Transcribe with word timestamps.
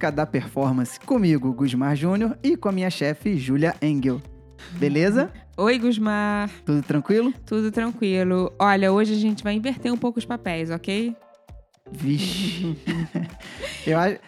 Música 0.00 0.10
da 0.10 0.24
Performance, 0.24 0.98
comigo, 0.98 1.52
Gusmar 1.52 1.94
Júnior, 1.94 2.38
e 2.42 2.56
com 2.56 2.70
a 2.70 2.72
minha 2.72 2.88
chefe, 2.88 3.36
Júlia 3.36 3.74
Engel. 3.82 4.22
Beleza? 4.78 5.30
Oi, 5.58 5.78
Gusmar. 5.78 6.48
Tudo 6.64 6.82
tranquilo? 6.82 7.34
Tudo 7.44 7.70
tranquilo. 7.70 8.50
Olha, 8.58 8.90
hoje 8.90 9.12
a 9.12 9.18
gente 9.18 9.44
vai 9.44 9.52
inverter 9.52 9.92
um 9.92 9.98
pouco 9.98 10.18
os 10.18 10.24
papéis, 10.24 10.70
ok? 10.70 11.14
Vixe. 11.92 12.78
eu 13.86 13.98
acho, 13.98 14.20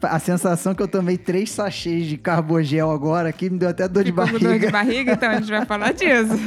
a 0.00 0.18
sensação 0.18 0.74
que 0.74 0.82
eu 0.82 0.88
tomei 0.88 1.18
três 1.18 1.50
sachês 1.50 2.06
de 2.06 2.16
carbogel 2.16 2.90
agora 2.90 3.28
aqui 3.28 3.50
me 3.50 3.58
deu 3.58 3.68
até 3.68 3.86
dor 3.86 4.04
de 4.04 4.12
barriga. 4.12 4.48
dor 4.48 4.58
de 4.58 4.70
barriga, 4.70 5.12
então 5.12 5.28
a 5.28 5.34
gente 5.34 5.50
vai 5.50 5.66
falar 5.66 5.92
disso. 5.92 6.38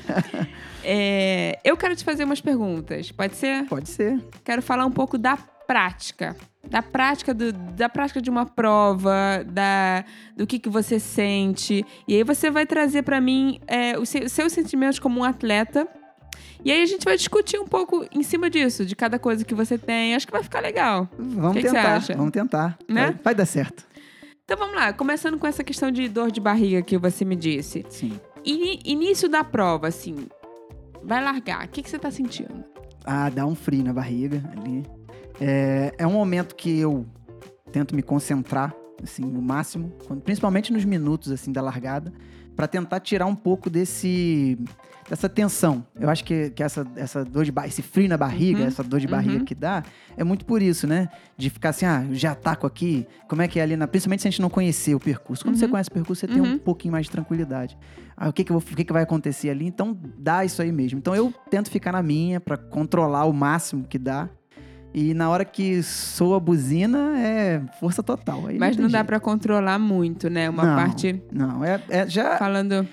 é, 0.82 1.58
eu 1.62 1.76
quero 1.76 1.94
te 1.94 2.02
fazer 2.02 2.24
umas 2.24 2.40
perguntas, 2.40 3.12
pode 3.12 3.36
ser? 3.36 3.66
Pode 3.66 3.90
ser. 3.90 4.18
Quero 4.42 4.62
falar 4.62 4.86
um 4.86 4.90
pouco 4.90 5.18
da 5.18 5.36
prática. 5.66 6.36
Da 6.68 6.80
prática, 6.80 7.34
do, 7.34 7.52
da 7.52 7.88
prática 7.88 8.22
de 8.22 8.30
uma 8.30 8.46
prova, 8.46 9.44
da, 9.46 10.04
do 10.36 10.46
que, 10.46 10.58
que 10.58 10.68
você 10.68 10.98
sente. 10.98 11.84
E 12.08 12.16
aí 12.16 12.24
você 12.24 12.50
vai 12.50 12.64
trazer 12.64 13.02
para 13.02 13.20
mim 13.20 13.60
é, 13.66 13.98
os 13.98 14.08
seus 14.08 14.52
sentimentos 14.52 14.98
como 14.98 15.20
um 15.20 15.24
atleta 15.24 15.86
e 16.64 16.72
aí 16.72 16.82
a 16.82 16.86
gente 16.86 17.04
vai 17.04 17.14
discutir 17.14 17.58
um 17.58 17.66
pouco 17.66 18.06
em 18.10 18.22
cima 18.22 18.48
disso, 18.48 18.86
de 18.86 18.96
cada 18.96 19.18
coisa 19.18 19.44
que 19.44 19.54
você 19.54 19.76
tem. 19.76 20.14
Acho 20.14 20.26
que 20.26 20.32
vai 20.32 20.42
ficar 20.42 20.60
legal. 20.60 21.06
Vamos 21.18 21.56
que 21.56 21.62
tentar, 21.62 22.02
que 22.02 22.14
vamos 22.14 22.32
tentar. 22.32 22.78
Né? 22.88 23.06
Vai, 23.06 23.20
vai, 23.22 23.34
dar 23.34 23.44
certo. 23.44 23.84
Então 24.44 24.56
vamos 24.56 24.74
lá, 24.74 24.92
começando 24.92 25.38
com 25.38 25.46
essa 25.46 25.62
questão 25.62 25.90
de 25.90 26.08
dor 26.08 26.30
de 26.30 26.40
barriga 26.40 26.80
que 26.80 26.96
você 26.96 27.24
me 27.24 27.36
disse. 27.36 27.84
Sim. 27.90 28.18
In, 28.44 28.78
início 28.84 29.28
da 29.28 29.44
prova, 29.44 29.88
assim, 29.88 30.26
vai 31.02 31.22
largar. 31.22 31.66
O 31.66 31.68
que, 31.68 31.82
que 31.82 31.90
você 31.90 31.98
tá 31.98 32.10
sentindo? 32.10 32.64
Ah, 33.04 33.28
dá 33.28 33.44
um 33.44 33.54
frio 33.54 33.84
na 33.84 33.92
barriga 33.92 34.42
ali. 34.56 34.84
É, 35.40 35.92
é 35.98 36.06
um 36.06 36.12
momento 36.12 36.54
que 36.54 36.78
eu 36.78 37.06
tento 37.72 37.94
me 37.94 38.02
concentrar, 38.02 38.74
assim, 39.02 39.24
o 39.24 39.42
máximo, 39.42 39.90
principalmente 40.24 40.72
nos 40.72 40.84
minutos, 40.84 41.32
assim, 41.32 41.52
da 41.52 41.60
largada, 41.60 42.12
para 42.54 42.68
tentar 42.68 43.00
tirar 43.00 43.26
um 43.26 43.34
pouco 43.34 43.68
desse 43.68 44.58
dessa 45.08 45.28
tensão. 45.28 45.86
Eu 45.98 46.08
acho 46.08 46.24
que, 46.24 46.50
que 46.50 46.62
essa, 46.62 46.86
essa 46.96 47.24
dor 47.24 47.44
de 47.44 47.52
barriga, 47.52 47.72
esse 47.72 47.82
frio 47.82 48.08
na 48.08 48.16
barriga, 48.16 48.60
uhum. 48.60 48.66
essa 48.66 48.82
dor 48.82 49.00
de 49.00 49.06
barriga 49.06 49.38
uhum. 49.38 49.44
que 49.44 49.54
dá, 49.54 49.82
é 50.16 50.24
muito 50.24 50.44
por 50.44 50.62
isso, 50.62 50.86
né? 50.86 51.08
De 51.36 51.50
ficar 51.50 51.70
assim, 51.70 51.84
ah, 51.84 52.06
já 52.12 52.32
ataco 52.32 52.66
aqui, 52.66 53.06
como 53.28 53.42
é 53.42 53.48
que 53.48 53.58
é 53.58 53.62
ali 53.62 53.76
na. 53.76 53.86
Principalmente 53.86 54.22
se 54.22 54.28
a 54.28 54.30
gente 54.30 54.40
não 54.40 54.50
conhecer 54.50 54.94
o 54.94 55.00
percurso. 55.00 55.44
Quando 55.44 55.54
uhum. 55.54 55.60
você 55.60 55.68
conhece 55.68 55.90
o 55.90 55.92
percurso, 55.92 56.20
você 56.20 56.26
tem 56.26 56.40
um 56.40 56.52
uhum. 56.52 56.58
pouquinho 56.58 56.92
mais 56.92 57.06
de 57.06 57.12
tranquilidade. 57.12 57.76
Ah, 58.16 58.28
o 58.28 58.32
que 58.32 58.44
que, 58.44 58.52
vou, 58.52 58.60
o 58.60 58.64
que 58.64 58.84
que 58.84 58.92
vai 58.92 59.02
acontecer 59.02 59.50
ali? 59.50 59.66
Então 59.66 59.98
dá 60.18 60.44
isso 60.44 60.62
aí 60.62 60.72
mesmo. 60.72 60.98
Então 60.98 61.14
eu 61.14 61.32
tento 61.50 61.70
ficar 61.70 61.92
na 61.92 62.02
minha 62.02 62.40
para 62.40 62.56
controlar 62.56 63.24
o 63.26 63.32
máximo 63.32 63.84
que 63.84 63.98
dá. 63.98 64.28
E 64.94 65.12
na 65.12 65.28
hora 65.28 65.44
que 65.44 65.82
soa 65.82 66.36
a 66.36 66.40
buzina, 66.40 67.18
é 67.18 67.60
força 67.80 68.00
total. 68.00 68.46
Aí 68.46 68.56
Mas 68.56 68.76
não, 68.76 68.84
não 68.84 68.90
dá 68.90 69.02
para 69.02 69.18
controlar 69.18 69.76
muito, 69.76 70.30
né? 70.30 70.48
Uma 70.48 70.64
não, 70.64 70.76
parte. 70.76 71.20
Não, 71.32 71.64
é, 71.64 71.82
é, 71.88 72.08
já. 72.08 72.38
Falando. 72.38 72.86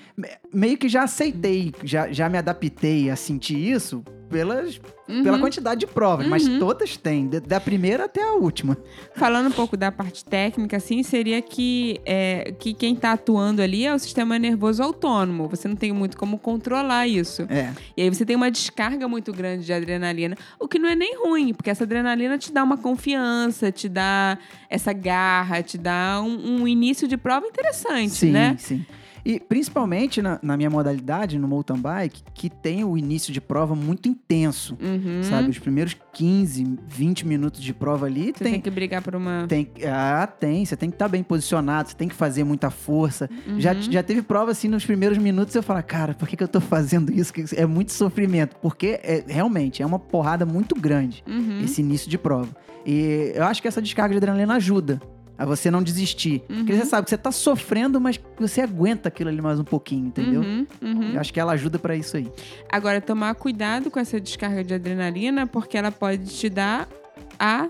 Meio 0.52 0.76
que 0.76 0.88
já 0.88 1.04
aceitei, 1.04 1.72
já, 1.84 2.10
já 2.10 2.28
me 2.28 2.36
adaptei 2.36 3.08
a 3.08 3.14
sentir 3.14 3.56
isso 3.56 4.02
pelas, 4.32 4.80
uhum. 5.08 5.22
pela 5.22 5.38
quantidade 5.38 5.80
de 5.80 5.86
provas, 5.86 6.24
uhum. 6.24 6.30
mas 6.30 6.48
todas 6.58 6.96
têm, 6.96 7.28
da 7.28 7.60
primeira 7.60 8.06
até 8.06 8.22
a 8.22 8.32
última. 8.32 8.76
Falando 9.14 9.48
um 9.48 9.52
pouco 9.52 9.76
da 9.76 9.92
parte 9.92 10.24
técnica, 10.24 10.78
assim, 10.78 11.02
seria 11.02 11.42
que, 11.42 12.00
é, 12.06 12.54
que 12.58 12.72
quem 12.72 12.94
está 12.94 13.12
atuando 13.12 13.60
ali 13.60 13.84
é 13.86 13.94
o 13.94 13.98
sistema 13.98 14.38
nervoso 14.38 14.82
autônomo. 14.82 15.48
Você 15.48 15.68
não 15.68 15.76
tem 15.76 15.92
muito 15.92 16.16
como 16.16 16.38
controlar 16.38 17.06
isso. 17.06 17.42
É. 17.50 17.72
E 17.96 18.02
aí 18.02 18.08
você 18.08 18.24
tem 18.24 18.34
uma 18.34 18.50
descarga 18.50 19.06
muito 19.06 19.32
grande 19.32 19.66
de 19.66 19.72
adrenalina, 19.72 20.36
o 20.58 20.66
que 20.66 20.78
não 20.78 20.88
é 20.88 20.94
nem 20.94 21.18
ruim, 21.18 21.52
porque 21.52 21.70
essa 21.70 21.84
adrenalina 21.84 22.38
te 22.38 22.50
dá 22.50 22.64
uma 22.64 22.78
confiança, 22.78 23.70
te 23.70 23.88
dá 23.88 24.38
essa 24.70 24.92
garra, 24.92 25.62
te 25.62 25.76
dá 25.76 26.22
um, 26.22 26.62
um 26.62 26.68
início 26.68 27.06
de 27.06 27.16
prova 27.16 27.46
interessante, 27.46 28.14
sim, 28.14 28.30
né? 28.30 28.56
Sim, 28.58 28.78
sim. 28.78 28.86
E 29.24 29.38
principalmente 29.38 30.20
na, 30.20 30.38
na, 30.42 30.56
minha 30.56 30.68
modalidade, 30.68 31.38
no 31.38 31.46
mountain 31.46 31.78
bike, 31.78 32.22
que 32.34 32.50
tem 32.50 32.84
o 32.84 32.96
início 32.98 33.32
de 33.32 33.40
prova 33.40 33.74
muito 33.74 34.08
intenso. 34.08 34.76
Uhum. 34.80 35.22
Sabe? 35.22 35.50
Os 35.50 35.58
primeiros 35.58 35.96
15, 36.12 36.78
20 36.88 37.26
minutos 37.26 37.62
de 37.62 37.72
prova 37.72 38.06
ali. 38.06 38.32
Você 38.32 38.44
tem, 38.44 38.52
tem 38.54 38.60
que 38.60 38.70
brigar 38.70 39.00
por 39.00 39.14
uma. 39.14 39.46
Tem, 39.48 39.70
ah, 39.86 40.26
tem. 40.26 40.64
Você 40.64 40.76
tem 40.76 40.90
que 40.90 40.96
estar 40.96 41.04
tá 41.04 41.08
bem 41.08 41.22
posicionado, 41.22 41.90
você 41.90 41.96
tem 41.96 42.08
que 42.08 42.14
fazer 42.14 42.42
muita 42.44 42.70
força. 42.70 43.30
Uhum. 43.46 43.60
Já, 43.60 43.74
já 43.74 44.02
teve 44.02 44.22
prova 44.22 44.50
assim 44.50 44.68
nos 44.68 44.84
primeiros 44.84 45.18
minutos 45.18 45.54
eu 45.54 45.62
falo, 45.62 45.82
cara, 45.82 46.14
por 46.14 46.26
que, 46.26 46.36
que 46.36 46.42
eu 46.42 46.48
tô 46.48 46.60
fazendo 46.60 47.12
isso? 47.12 47.32
É 47.56 47.66
muito 47.66 47.92
sofrimento. 47.92 48.56
Porque 48.56 49.00
é, 49.02 49.24
realmente 49.26 49.82
é 49.82 49.86
uma 49.86 49.98
porrada 49.98 50.44
muito 50.44 50.74
grande 50.74 51.22
uhum. 51.26 51.60
esse 51.64 51.80
início 51.80 52.10
de 52.10 52.18
prova. 52.18 52.48
E 52.84 53.32
eu 53.34 53.44
acho 53.44 53.62
que 53.62 53.68
essa 53.68 53.80
descarga 53.80 54.12
de 54.12 54.16
adrenalina 54.16 54.54
ajuda 54.54 55.00
a 55.42 55.44
você 55.44 55.72
não 55.72 55.82
desistir. 55.82 56.40
Uhum. 56.48 56.58
Porque 56.58 56.76
você 56.76 56.86
sabe 56.86 57.04
que 57.04 57.10
você 57.10 57.18
tá 57.18 57.32
sofrendo, 57.32 58.00
mas 58.00 58.18
você 58.38 58.60
aguenta 58.60 59.08
aquilo 59.08 59.28
ali 59.28 59.42
mais 59.42 59.58
um 59.58 59.64
pouquinho, 59.64 60.06
entendeu? 60.06 60.40
Uhum, 60.40 60.66
uhum. 60.80 61.12
Eu 61.14 61.20
acho 61.20 61.32
que 61.32 61.40
ela 61.40 61.52
ajuda 61.52 61.80
para 61.80 61.96
isso 61.96 62.16
aí. 62.16 62.30
Agora, 62.70 63.00
tomar 63.00 63.34
cuidado 63.34 63.90
com 63.90 63.98
essa 63.98 64.20
descarga 64.20 64.62
de 64.62 64.72
adrenalina, 64.72 65.44
porque 65.44 65.76
ela 65.76 65.90
pode 65.90 66.26
te 66.26 66.48
dar 66.48 66.88
a 67.40 67.68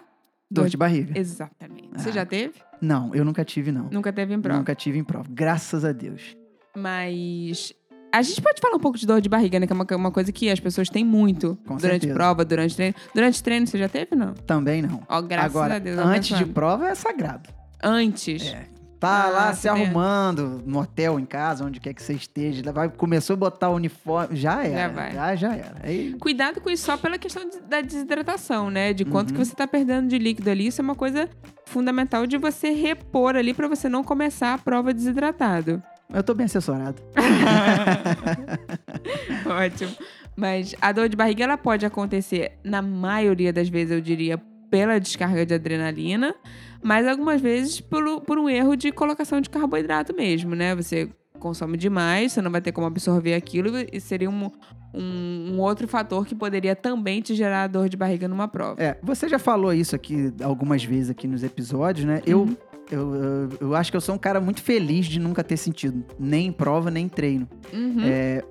dor, 0.50 0.69
de 0.69 0.77
barriga. 0.77 1.19
Exatamente. 1.19 1.88
Ah. 1.94 1.99
Você 1.99 2.12
já 2.12 2.27
teve? 2.27 2.53
Não, 2.78 3.15
eu 3.15 3.25
nunca 3.25 3.43
tive, 3.43 3.72
não. 3.72 3.89
Nunca 3.91 4.12
teve 4.12 4.34
em 4.34 4.41
prova? 4.41 4.59
Nunca 4.59 4.75
tive 4.75 4.99
em 4.99 5.04
prova. 5.04 5.27
Graças 5.31 5.83
a 5.83 5.93
Deus. 5.93 6.37
Mas 6.77 7.72
a 8.12 8.21
gente 8.21 8.43
pode 8.43 8.60
falar 8.60 8.77
um 8.77 8.81
pouco 8.81 8.99
de 8.99 9.06
dor 9.06 9.22
de 9.22 9.31
barriga, 9.31 9.59
né? 9.59 9.66
Que 9.66 9.72
é 9.72 9.77
uma, 9.77 9.87
uma 9.97 10.10
coisa 10.10 10.31
que 10.31 10.50
as 10.50 10.60
pessoas 10.60 10.91
têm 10.91 11.06
muito 11.06 11.56
Com 11.66 11.77
durante 11.77 11.93
certeza. 11.93 12.12
prova, 12.15 12.44
durante 12.44 12.77
treino. 12.77 12.94
Durante 13.15 13.43
treino, 13.43 13.66
você 13.66 13.78
já 13.78 13.89
teve, 13.89 14.15
não? 14.15 14.34
Também 14.34 14.83
não. 14.83 15.03
Ó, 15.09 15.22
graças 15.22 15.50
Agora, 15.50 15.77
a 15.77 15.78
Deus. 15.78 15.99
Antes 15.99 16.37
de 16.37 16.44
prova 16.44 16.89
é 16.89 16.94
sagrado. 16.94 17.61
Antes? 17.82 18.47
É. 18.47 18.72
Tá 19.03 19.25
ah, 19.25 19.31
lá 19.31 19.53
se 19.53 19.69
arrumando 19.69 20.62
no 20.65 20.78
hotel, 20.78 21.19
em 21.19 21.25
casa, 21.25 21.65
onde 21.65 21.81
quer 21.81 21.93
que 21.93 22.00
você 22.00 22.12
esteja. 22.12 22.62
Vai, 22.70 22.88
começou 22.88 23.34
a 23.34 23.37
botar 23.37 23.69
o 23.69 23.75
uniforme. 23.75 24.37
Já 24.37 24.65
era. 24.65 24.78
Já 24.78 24.88
vai. 24.88 25.12
Já, 25.12 25.34
já 25.34 25.56
era. 25.56 25.75
Aí... 25.82 26.15
Cuidado 26.21 26.60
com 26.60 26.71
isso 26.71 26.84
só 26.84 26.97
pela 26.97 27.19
questão 27.19 27.42
da 27.69 27.81
desidratação, 27.81 28.71
né? 28.71 28.92
De 28.92 29.04
quanto 29.04 29.31
Uhum. 29.31 29.38
que 29.38 29.44
você 29.44 29.56
tá 29.56 29.66
perdendo 29.66 30.06
de 30.06 30.16
líquido 30.19 30.48
ali. 30.48 30.69
Isso 30.69 30.81
é 30.81 30.84
uma 30.84 30.94
coisa 30.94 31.28
fundamental 31.66 32.28
de 32.28 32.38
você 32.38 32.71
repor 32.71 33.34
ali 33.34 33.53
para 33.53 33.66
você 33.66 33.88
não 33.88 34.04
começar 34.04 34.54
a 34.54 34.59
prova 34.59 34.94
desidratado. 34.94 35.82
Eu 36.15 36.22
tô 36.22 36.32
bem 36.32 36.47
assessorado. 36.47 37.03
Ótimo. 39.47 39.97
Mas 40.37 40.76
a 40.81 40.92
dor 40.92 41.09
de 41.09 41.16
barriga 41.16 41.42
ela 41.42 41.59
pode 41.59 41.84
acontecer, 41.84 42.53
na 42.62 42.81
maioria 42.81 43.53
das 43.53 43.69
vezes, 43.69 43.91
eu 43.91 44.00
diria, 44.00 44.41
pela 44.71 44.98
descarga 44.98 45.44
de 45.44 45.54
adrenalina, 45.54 46.34
mas 46.82 47.06
algumas 47.06 47.41
vezes 47.41 47.81
por, 47.81 48.20
por 48.22 48.38
um 48.38 48.48
erro 48.48 48.76
de 48.76 48.91
colocação 48.93 49.41
de 49.41 49.48
carboidrato 49.48 50.15
mesmo, 50.15 50.54
né? 50.54 50.75
Você 50.75 51.09
consome 51.38 51.76
demais, 51.76 52.32
você 52.32 52.41
não 52.43 52.50
vai 52.50 52.60
ter 52.60 52.70
como 52.72 52.87
absorver 52.87 53.34
aquilo 53.34 53.72
e 53.93 54.00
seria 54.00 54.31
um, 54.31 54.50
um, 54.94 55.53
um, 55.54 55.60
outro 55.60 55.88
fator 55.88 56.25
que 56.25 56.34
poderia 56.37 56.76
também 56.76 57.21
te 57.21 57.34
gerar 57.34 57.66
dor 57.66 57.88
de 57.88 57.97
barriga 57.97 58.28
numa 58.28 58.47
prova. 58.47 58.81
É, 58.81 58.97
você 59.03 59.28
já 59.28 59.38
falou 59.41 59.72
isso 59.72 59.97
aqui 59.97 60.32
algumas 60.42 60.84
vezes 60.84 61.10
aqui 61.10 61.26
nos 61.26 61.42
episódios, 61.42 62.06
né? 62.06 62.22
Eu, 62.25 62.42
Uhum. 62.42 62.56
eu, 62.91 63.15
eu, 63.15 63.48
eu 63.60 63.75
acho 63.75 63.91
que 63.91 63.97
eu 63.97 64.00
sou 64.00 64.15
um 64.15 64.19
cara 64.19 64.41
muito 64.41 64.62
feliz 64.62 65.06
de 65.06 65.19
nunca 65.19 65.42
ter 65.42 65.56
sentido, 65.56 66.04
nem 66.19 66.47
em 66.47 66.53
prova, 66.53 66.91
nem 66.92 67.06
em 67.06 67.09
treino. 67.09 67.48
Uhum. 67.72 68.03
É, 68.04 68.44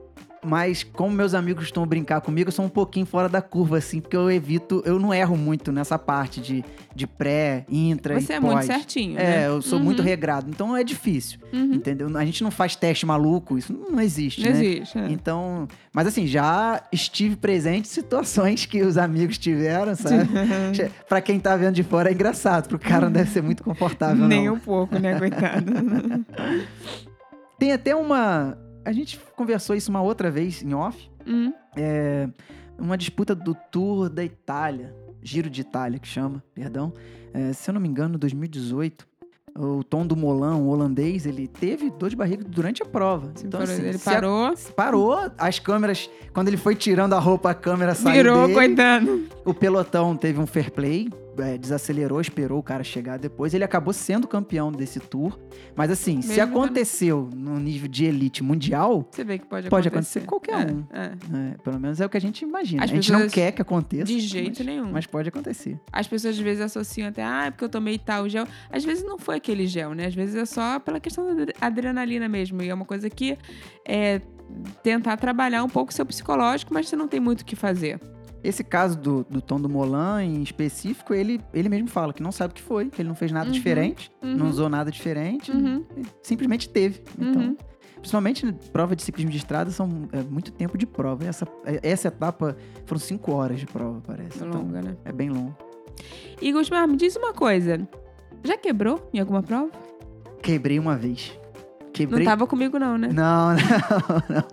mas 0.43 0.83
como 0.83 1.15
meus 1.15 1.33
amigos 1.33 1.65
costumam 1.65 1.87
brincar 1.87 2.21
comigo, 2.21 2.47
eu 2.49 2.51
sou 2.51 2.65
um 2.65 2.69
pouquinho 2.69 3.05
fora 3.05 3.29
da 3.29 3.41
curva, 3.41 3.77
assim, 3.77 3.99
porque 4.01 4.15
eu 4.17 4.31
evito, 4.31 4.81
eu 4.85 4.97
não 4.99 5.13
erro 5.13 5.37
muito 5.37 5.71
nessa 5.71 5.99
parte 5.99 6.41
de, 6.41 6.63
de 6.95 7.05
pré, 7.05 7.65
intra 7.69 8.19
Você 8.19 8.33
e 8.33 8.35
é 8.35 8.41
pós. 8.41 8.51
muito 8.53 8.65
certinho, 8.65 9.19
É, 9.19 9.23
né? 9.23 9.47
eu 9.47 9.61
sou 9.61 9.77
Uhum. 9.77 9.85
muito 9.85 10.01
regrado, 10.01 10.49
então 10.49 10.75
é 10.75 10.83
difícil, 10.83 11.39
Uhum. 11.53 11.73
entendeu? 11.75 12.09
A 12.17 12.25
gente 12.25 12.43
não 12.43 12.49
faz 12.51 12.75
teste 12.75 13.05
maluco, 13.05 13.57
isso 13.57 13.71
não, 13.71 13.99
existe, 14.01 14.41
Não 14.43 14.51
né? 14.51 14.65
existe. 14.65 14.97
é. 14.97 15.07
Então, 15.11 15.67
mas 15.93 16.07
assim, 16.07 16.25
já 16.25 16.81
estive 16.91 17.35
presente 17.35 17.85
em 17.85 17.91
situações 17.91 18.65
que 18.65 18.81
os 18.81 18.97
amigos 18.97 19.37
tiveram, 19.37 19.95
sabe? 19.95 20.27
pra 21.07 21.21
quem 21.21 21.39
tá 21.39 21.55
vendo 21.55 21.75
de 21.75 21.83
fora 21.83 22.09
é 22.09 22.13
engraçado, 22.13 22.67
pro 22.67 22.79
cara 22.79 23.05
não 23.05 23.11
deve 23.11 23.29
ser 23.29 23.43
muito 23.43 23.63
confortável, 23.63 24.25
Nem 24.27 24.45
não. 24.47 24.55
um 24.55 24.59
pouco, 24.59 24.97
né, 24.97 25.19
coitado? 25.19 25.71
Tem 27.59 27.71
até 27.73 27.95
uma... 27.95 28.57
A 28.83 28.91
gente 28.91 29.19
conversou 29.35 29.75
isso 29.75 29.89
uma 29.89 30.01
outra 30.01 30.31
vez 30.31 30.61
em 30.63 30.73
off, 30.73 31.09
Hum. 31.27 31.53
é, 31.75 32.27
uma 32.79 32.97
disputa 32.97 33.35
do 33.35 33.55
Tour 33.71 34.09
da 34.09 34.23
Itália, 34.23 34.95
Giro 35.21 35.49
de 35.49 35.61
Itália 35.61 35.99
que 35.99 36.07
chama, 36.07 36.43
perdão. 36.53 36.91
É, 37.33 37.53
se 37.53 37.69
eu 37.69 37.73
não 37.73 37.79
me 37.81 37.87
engano, 37.87 38.17
2018, 38.17 39.07
o 39.55 39.83
Tom 39.83 40.07
do 40.07 40.15
Molan, 40.15 40.55
o 40.55 40.69
holandês, 40.69 41.25
ele 41.25 41.47
teve 41.47 41.91
dor 41.91 42.09
de 42.09 42.15
barriga 42.15 42.43
durante 42.43 42.81
a 42.81 42.85
prova. 42.85 43.31
Sim, 43.35 43.47
então, 43.47 43.59
parou- 43.59 43.73
assim, 43.75 43.83
ele 43.85 43.97
se 43.97 44.09
a- 44.09 44.13
parou, 44.13 44.53
parou, 44.75 45.31
as 45.37 45.59
câmeras, 45.59 46.09
quando 46.33 46.47
ele 46.47 46.57
foi 46.57 46.73
tirando 46.75 47.13
a 47.13 47.19
roupa, 47.19 47.51
a 47.51 47.53
câmera 47.53 47.93
saiu 47.93 48.15
virou, 48.15 48.41
dele. 48.47 48.53
coitado. 48.55 49.23
O 49.45 49.53
pelotão 49.53 50.15
teve 50.17 50.39
um 50.39 50.47
fair 50.47 50.71
play, 50.71 51.07
é, 51.41 51.57
desacelerou, 51.57 52.21
esperou 52.21 52.59
o 52.59 52.63
cara 52.63 52.83
chegar 52.83 53.17
depois. 53.19 53.53
Ele 53.53 53.63
acabou 53.63 53.93
sendo 53.93 54.27
campeão 54.27 54.71
desse 54.71 54.99
tour. 54.99 55.37
Mas 55.75 55.89
assim, 55.91 56.21
se 56.21 56.29
Mesmo 56.29 56.43
aconteceu 56.43 57.29
no 57.35 57.59
nível 57.59 57.87
de 57.87 58.05
elite 58.05 58.43
mundial, 58.43 59.07
Você 59.11 59.23
vê 59.23 59.37
que 59.39 59.45
pode, 59.45 59.69
pode 59.69 59.87
acontecer. 59.87 60.21
qualquer 60.21 60.53
É, 60.69 60.71
um. 60.71 60.85
é. 60.91 61.11
né? 61.29 61.55
pelo 61.63 61.79
menos 61.79 61.99
é 61.99 62.05
o 62.05 62.09
que 62.09 62.17
a 62.17 62.21
gente 62.21 62.43
imagina. 62.43 62.83
As 62.83 62.91
a 62.91 62.93
gente 62.93 63.11
não 63.11 63.27
quer 63.27 63.51
que 63.51 63.61
aconteça. 63.61 64.05
De 64.05 64.19
jeito 64.19 64.59
mas, 64.59 64.65
nenhum. 64.67 64.91
Mas 64.91 65.05
pode 65.05 65.29
acontecer. 65.29 65.79
As 65.91 66.07
pessoas 66.07 66.35
às 66.35 66.39
vezes 66.41 66.61
associam 66.61 67.09
até, 67.09 67.23
ah, 67.23 67.45
é 67.47 67.51
porque 67.51 67.65
eu 67.65 67.69
tomei 67.69 67.97
tal 67.97 68.27
gel. 68.29 68.47
Às 68.69 68.83
vezes 68.83 69.03
não 69.03 69.17
foi 69.17 69.35
aquele 69.37 69.65
gel, 69.67 69.93
né? 69.93 70.05
Às 70.07 70.15
vezes 70.15 70.35
é 70.35 70.45
só 70.45 70.79
pela 70.79 70.99
questão 70.99 71.25
da 71.25 71.31
adre- 71.31 71.53
adrenalina 71.59 72.27
mesmo. 72.29 72.61
E 72.61 72.69
é 72.69 72.73
uma 72.73 72.85
coisa 72.85 73.09
que 73.09 73.37
é 73.87 74.21
tentar 74.83 75.17
trabalhar 75.17 75.63
um 75.63 75.69
pouco 75.69 75.91
o 75.91 75.95
seu 75.95 76.05
psicológico, 76.05 76.73
mas 76.73 76.87
você 76.89 76.95
não 76.95 77.07
tem 77.07 77.19
muito 77.19 77.41
o 77.41 77.45
que 77.45 77.55
fazer. 77.55 77.99
Esse 78.43 78.63
caso 78.63 78.97
do, 78.97 79.23
do 79.29 79.39
Tom 79.41 79.59
do 79.61 79.69
Molan, 79.69 80.23
em 80.23 80.41
específico, 80.41 81.13
ele, 81.13 81.39
ele 81.53 81.69
mesmo 81.69 81.87
fala 81.87 82.11
que 82.13 82.23
não 82.23 82.31
sabe 82.31 82.51
o 82.51 82.55
que 82.55 82.61
foi, 82.61 82.89
que 82.89 83.01
ele 83.01 83.09
não 83.09 83.15
fez 83.15 83.31
nada 83.31 83.45
Uhum, 83.47 83.51
diferente, 83.51 84.11
uhum. 84.21 84.35
não 84.35 84.49
usou 84.49 84.67
nada 84.69 84.89
diferente, 84.91 85.51
Uhum, 85.51 85.85
simplesmente 86.23 86.67
teve. 86.69 87.01
Então, 87.19 87.41
uhum. 87.41 87.57
Principalmente 87.97 88.51
prova 88.73 88.95
de 88.95 89.03
ciclismo 89.03 89.29
de 89.29 89.37
estrada 89.37 89.69
são 89.69 89.87
é, 90.11 90.23
muito 90.23 90.51
tempo 90.51 90.75
de 90.75 90.87
prova. 90.87 91.23
Essa, 91.23 91.47
é, 91.63 91.79
essa 91.83 92.07
etapa 92.07 92.57
foram 92.87 92.99
cinco 92.99 93.31
horas 93.31 93.59
de 93.59 93.67
prova, 93.67 94.01
parece. 94.07 94.43
É 94.43 94.47
Então, 94.47 94.61
longa, 94.63 94.81
né? 94.81 94.97
é 95.05 95.11
bem 95.11 95.29
longo. 95.29 95.55
E 96.41 96.51
Gusmar, 96.51 96.87
me 96.87 96.97
diz 96.97 97.15
uma 97.15 97.31
coisa. 97.31 97.87
Já 98.43 98.57
quebrou 98.57 99.07
em 99.13 99.19
alguma 99.19 99.43
prova? 99.43 99.69
Quebrei 100.41 100.79
uma 100.79 100.97
vez. 100.97 101.31
Não 101.91 102.07
Quebrei. 102.07 102.25
tava 102.25 102.47
comigo, 102.47 102.79
não, 102.79 102.97
né? 102.97 103.09
Não, 103.11 103.49
não, 103.53 104.35
não. 104.37 104.43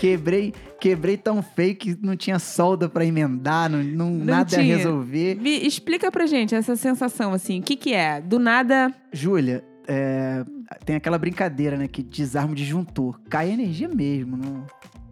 Quebrei, 0.00 0.54
quebrei 0.80 1.16
tão 1.18 1.42
feio 1.42 1.76
que 1.76 1.96
não 2.00 2.16
tinha 2.16 2.38
solda 2.38 2.88
pra 2.88 3.04
emendar, 3.04 3.68
não, 3.70 3.82
não, 3.82 4.10
Não 4.10 4.24
nada 4.24 4.44
tinha. 4.56 4.74
a 4.74 4.76
resolver. 4.78 5.34
Me 5.36 5.66
explica 5.66 6.10
pra 6.10 6.26
gente 6.26 6.54
essa 6.54 6.74
sensação, 6.76 7.32
assim. 7.32 7.60
O 7.60 7.62
que 7.62 7.76
que 7.76 7.92
é? 7.92 8.20
Do 8.20 8.38
nada... 8.38 8.92
Júlia, 9.12 9.62
é, 9.86 10.44
tem 10.84 10.96
aquela 10.96 11.18
brincadeira, 11.18 11.76
né? 11.76 11.86
Que 11.88 12.02
desarma 12.02 12.52
o 12.52 12.54
disjuntor. 12.54 13.20
Cai 13.28 13.50
energia 13.50 13.88
mesmo. 13.88 14.36
Não, 14.36 14.64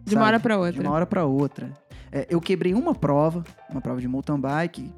De 0.03 0.15
uma 0.15 0.21
sabe? 0.21 0.25
hora 0.25 0.39
pra 0.39 0.55
De 0.55 0.61
outra. 0.61 0.81
uma 0.81 0.91
hora 0.91 1.05
pra 1.05 1.25
outra. 1.25 1.71
É, 2.11 2.25
eu 2.29 2.39
quebrei 2.41 2.73
uma 2.73 2.95
prova, 2.95 3.43
uma 3.69 3.81
prova 3.81 3.99
de 4.01 4.07
mountain 4.07 4.39
bike. 4.39 4.91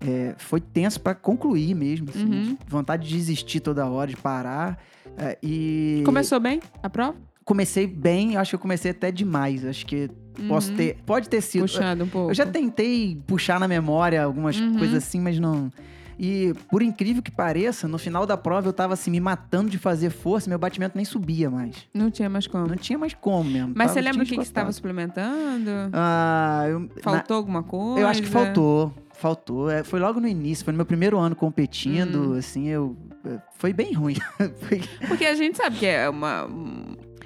É, 0.00 0.34
foi 0.38 0.60
tenso 0.60 1.00
pra 1.00 1.14
concluir 1.14 1.74
mesmo. 1.74 2.08
assim, 2.10 2.24
Uhum. 2.24 2.42
de 2.64 2.70
vontade 2.70 3.08
de 3.08 3.14
desistir 3.14 3.60
toda 3.60 3.86
hora, 3.86 4.10
de 4.10 4.16
parar. 4.16 4.78
É, 5.16 5.38
e 5.42 6.02
Começou 6.04 6.38
bem 6.38 6.60
a 6.82 6.90
prova? 6.90 7.14
comecei 7.44 7.86
bem, 7.86 8.36
acho 8.36 8.50
que 8.50 8.54
eu 8.56 8.60
comecei 8.60 8.90
até 8.90 9.10
demais. 9.10 9.64
Acho 9.64 9.86
que 9.86 10.10
posso 10.48 10.70
Uhum. 10.72 10.76
ter. 10.76 10.98
Pode 11.06 11.28
ter 11.28 11.40
sido. 11.40 11.62
Puxando 11.62 12.02
um 12.04 12.08
pouco. 12.08 12.30
Eu 12.30 12.34
já 12.34 12.44
tentei 12.44 13.18
puxar 13.26 13.58
na 13.58 13.66
memória 13.68 14.22
algumas 14.22 14.58
Uhum. 14.60 14.76
coisas 14.78 14.96
assim, 15.02 15.20
mas 15.20 15.38
não. 15.38 15.70
E 16.18 16.54
por 16.70 16.80
incrível 16.82 17.22
que 17.22 17.30
pareça, 17.30 17.86
no 17.86 17.98
final 17.98 18.24
da 18.26 18.36
prova 18.38 18.66
eu 18.68 18.72
tava 18.72 18.94
assim, 18.94 19.10
me 19.10 19.20
matando 19.20 19.68
de 19.70 19.76
fazer 19.78 20.08
força, 20.10 20.48
meu 20.48 20.58
batimento 20.58 20.96
nem 20.96 21.04
subia 21.04 21.50
mais. 21.50 21.76
Não 21.92 22.10
tinha 22.10 22.28
mais 22.28 22.46
como. 22.46 22.66
Não 22.66 22.76
tinha 22.76 22.98
mais 22.98 23.12
como 23.14 23.50
mesmo. 23.50 23.72
Mas 23.76 23.88
tava- 23.88 23.92
você 23.94 24.00
lembra 24.00 24.22
o 24.22 24.24
que, 24.26 24.30
que 24.30 24.36
você 24.36 24.42
esgotado. 24.44 24.72
suplementando? 24.72 25.70
Ah, 25.92 26.64
eu, 26.68 26.80
na- 26.80 26.88
Faltou 27.02 27.36
alguma 27.36 27.62
coisa? 27.62 28.00
eu 28.00 28.06
acho 28.08 28.22
que 28.22 28.28
faltou. 28.28 28.92
Faltou. 29.18 29.70
É, 29.70 29.82
foi 29.82 29.98
logo 29.98 30.20
no 30.20 30.28
início, 30.28 30.64
foi 30.64 30.72
no 30.72 30.76
meu 30.76 30.86
primeiro 30.86 31.18
ano 31.18 31.34
competindo, 31.34 32.32
Hum. 32.34 32.38
assim, 32.38 32.68
eu. 32.68 32.96
é, 33.24 33.38
Foi 33.56 33.72
bem 33.72 33.92
ruim. 33.92 34.16
Porque 35.08 35.24
a 35.24 35.34
gente 35.34 35.56
sabe 35.56 35.76
que 35.78 35.86
é 35.86 36.08
uma. 36.08 36.48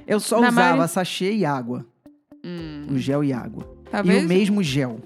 eu 0.07 0.21
só 0.21 0.37
Na 0.41 0.49
usava 0.49 0.61
maioria- 0.61 0.87
sachê 0.89 1.33
e 1.33 1.45
água. 1.45 1.85
hum, 2.45 2.87
O 2.93 2.99
gel 2.99 3.25
e 3.25 3.33
água. 3.33 3.69
talvez 3.91 4.23
E 4.23 4.25
o 4.25 4.29
mesmo 4.29 4.63
gel. 4.63 5.01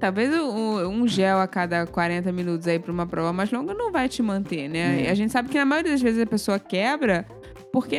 talvez 0.00 0.34
um, 0.34 0.80
um 0.88 1.06
gel 1.06 1.38
a 1.38 1.46
cada 1.46 1.86
40 1.86 2.32
minutos 2.32 2.66
aí 2.66 2.78
pra 2.80 2.90
uma 2.92 3.06
prova 3.06 3.32
mais 3.32 3.50
longa 3.52 3.72
não 3.72 3.92
vai 3.92 4.08
te 4.08 4.20
manter, 4.22 4.68
né? 4.68 5.04
É. 5.06 5.10
A 5.10 5.14
gente 5.14 5.30
sabe 5.32 5.48
que 5.48 5.56
na 5.58 5.64
maioria 5.64 5.92
das 5.92 6.02
vezes 6.02 6.20
a 6.20 6.26
pessoa 6.26 6.58
quebra 6.58 7.24
porque 7.72 7.96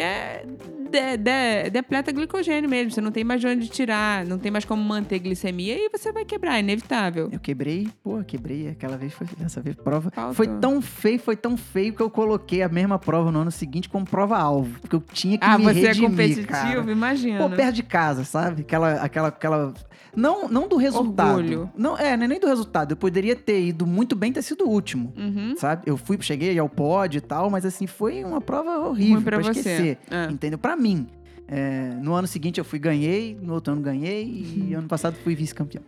de, 0.94 1.18
de, 1.18 1.70
depleta 1.72 2.12
glicogênio 2.12 2.70
mesmo. 2.70 2.92
Você 2.92 3.02
não 3.02 3.12
tem 3.12 3.24
mais 3.24 3.42
de 3.42 3.48
onde 3.48 3.68
tirar, 3.68 4.26
não 4.26 4.38
tem 4.38 4.52
mais 4.52 4.64
como 4.64 4.84
manter 4.84 5.20
glicemia 5.20 5.76
e 5.76 5.90
você 5.90 6.12
vai 6.12 6.24
quebrar, 6.24 6.58
é 6.58 6.60
inevitável. 6.60 7.30
Eu 7.32 7.40
quebrei, 7.40 7.88
pô, 8.04 8.24
quebrei. 8.24 8.70
Aquela 8.70 8.98
vez 8.98 9.14
foi. 9.14 9.28
Dessa 9.38 9.62
vez 9.62 9.76
prova. 9.76 10.12
Faltou. 10.12 10.34
Foi 10.34 10.48
tão 10.48 10.82
feio, 10.82 11.20
foi 11.20 11.36
tão 11.36 11.58
feio 11.58 11.94
que 11.94 12.02
eu 12.02 12.10
coloquei 12.10 12.62
a 12.62 12.70
mesma 12.70 13.00
prova 13.00 13.32
no 13.32 13.40
ano 13.40 13.52
seguinte 13.52 13.90
como 13.90 14.06
prova-alvo. 14.06 14.80
Porque 14.80 14.96
eu 14.96 15.04
tinha 15.12 15.38
que 15.38 15.46
Ah, 15.46 15.58
me 15.58 15.64
você 15.64 15.80
é 15.80 15.88
redimir, 15.88 16.10
competitivo, 16.10 16.48
cara. 16.48 16.92
imagina. 16.92 17.40
Pô, 17.40 17.56
perto 17.56 17.76
de 17.76 17.84
casa, 17.84 18.24
sabe? 18.24 18.62
Aquela, 18.62 18.94
aquela, 18.96 19.28
aquela. 19.30 19.74
Não, 20.16 20.48
não 20.48 20.68
do 20.68 20.78
resultado. 20.78 21.38
Orgulho. 21.38 21.72
Não, 21.76 21.98
é, 21.98 22.16
não 22.16 22.26
é 22.26 22.28
nem 22.28 22.40
do 22.40 22.46
resultado. 22.46 22.92
Eu 22.92 22.98
poderia 22.98 23.36
ter 23.36 23.60
ido 23.66 23.88
muito 23.88 24.16
bem, 24.16 24.32
ter 24.32 24.44
sido 24.44 24.66
o 24.66 24.70
último. 24.70 25.12
Uhum. 25.18 25.56
Sabe? 25.58 25.82
Eu 25.88 25.98
fui, 25.98 26.18
cheguei 26.22 26.58
ao 26.60 26.70
pódio 26.70 27.18
e 27.18 27.22
tal, 27.22 27.50
mas 27.50 27.66
assim, 27.66 27.88
foi 27.88 28.24
uma 28.24 28.40
prova 28.40 28.78
horrível 28.88 29.16
Ruim 29.16 29.24
pra 29.24 29.40
pra, 29.40 29.54
você. 29.54 29.60
esquecer. 29.60 29.98
É. 30.12 30.32
Entendeu? 30.32 30.60
Pra 30.60 30.76
mim. 30.84 31.08
É, 31.48 31.90
no 32.02 32.14
ano 32.14 32.28
seguinte 32.28 32.58
eu 32.58 32.64
fui, 32.66 32.80
ganhei, 32.80 33.38
no 33.42 33.54
outro 33.54 33.74
ano 33.74 33.82
ganhei, 33.82 34.24
e 34.68 34.74
ano 34.78 34.88
passado 34.88 35.16
fui 35.24 35.36
vice-campeão. 35.36 35.84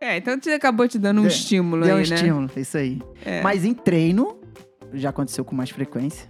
É, 0.00 0.16
então 0.18 0.38
você 0.40 0.50
acabou 0.52 0.86
te 0.88 0.98
dando 0.98 1.18
um 1.18 1.22
Deu- 1.22 1.30
estímulo 1.30 1.84
Deu 1.84 1.94
um 1.96 1.98
aí, 1.98 2.08
né? 2.08 2.14
estímulo, 2.14 2.50
é 2.54 2.60
isso 2.60 2.76
aí. 2.76 3.00
É. 3.24 3.42
Mas 3.42 3.64
em 3.64 3.74
treino, 3.74 4.38
já 4.92 5.10
aconteceu 5.10 5.44
com 5.44 5.54
mais 5.54 5.70
frequência. 5.70 6.28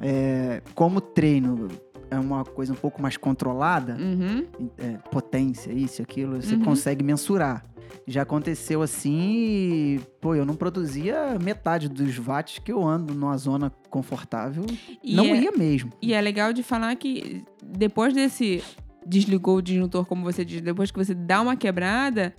É, 0.00 0.60
como 0.74 1.00
treino 1.00 1.68
é 2.14 2.18
uma 2.18 2.44
coisa 2.44 2.72
um 2.72 2.76
pouco 2.76 3.00
mais 3.02 3.16
controlada, 3.16 3.96
Uhum. 4.00 4.46
é, 4.78 4.92
potência, 5.10 5.72
isso, 5.72 6.00
aquilo, 6.02 6.40
você 6.40 6.54
Uhum. 6.54 6.62
consegue 6.64 7.02
mensurar. 7.04 7.64
Já 8.06 8.22
aconteceu 8.22 8.82
assim 8.82 9.18
e, 9.20 10.00
pô, 10.20 10.34
eu 10.34 10.44
não 10.44 10.54
produzia 10.56 11.38
metade 11.42 11.88
dos 11.88 12.16
watts 12.18 12.58
que 12.58 12.72
eu 12.72 12.82
ando 12.86 13.14
numa 13.14 13.36
zona 13.36 13.70
confortável. 13.90 14.64
E 15.02 15.14
não 15.14 15.24
é- 15.26 15.40
ia 15.42 15.52
mesmo. 15.52 15.90
E 16.02 16.12
é 16.12 16.20
legal 16.20 16.52
de 16.52 16.62
falar 16.62 16.94
que 16.96 17.42
depois 17.62 18.12
desse 18.12 18.62
desligou 19.06 19.56
o 19.58 19.62
disjuntor, 19.62 20.06
como 20.06 20.22
você 20.24 20.44
diz, 20.44 20.60
depois 20.60 20.90
que 20.90 20.98
você 20.98 21.14
dá 21.14 21.40
uma 21.40 21.56
quebrada, 21.56 22.34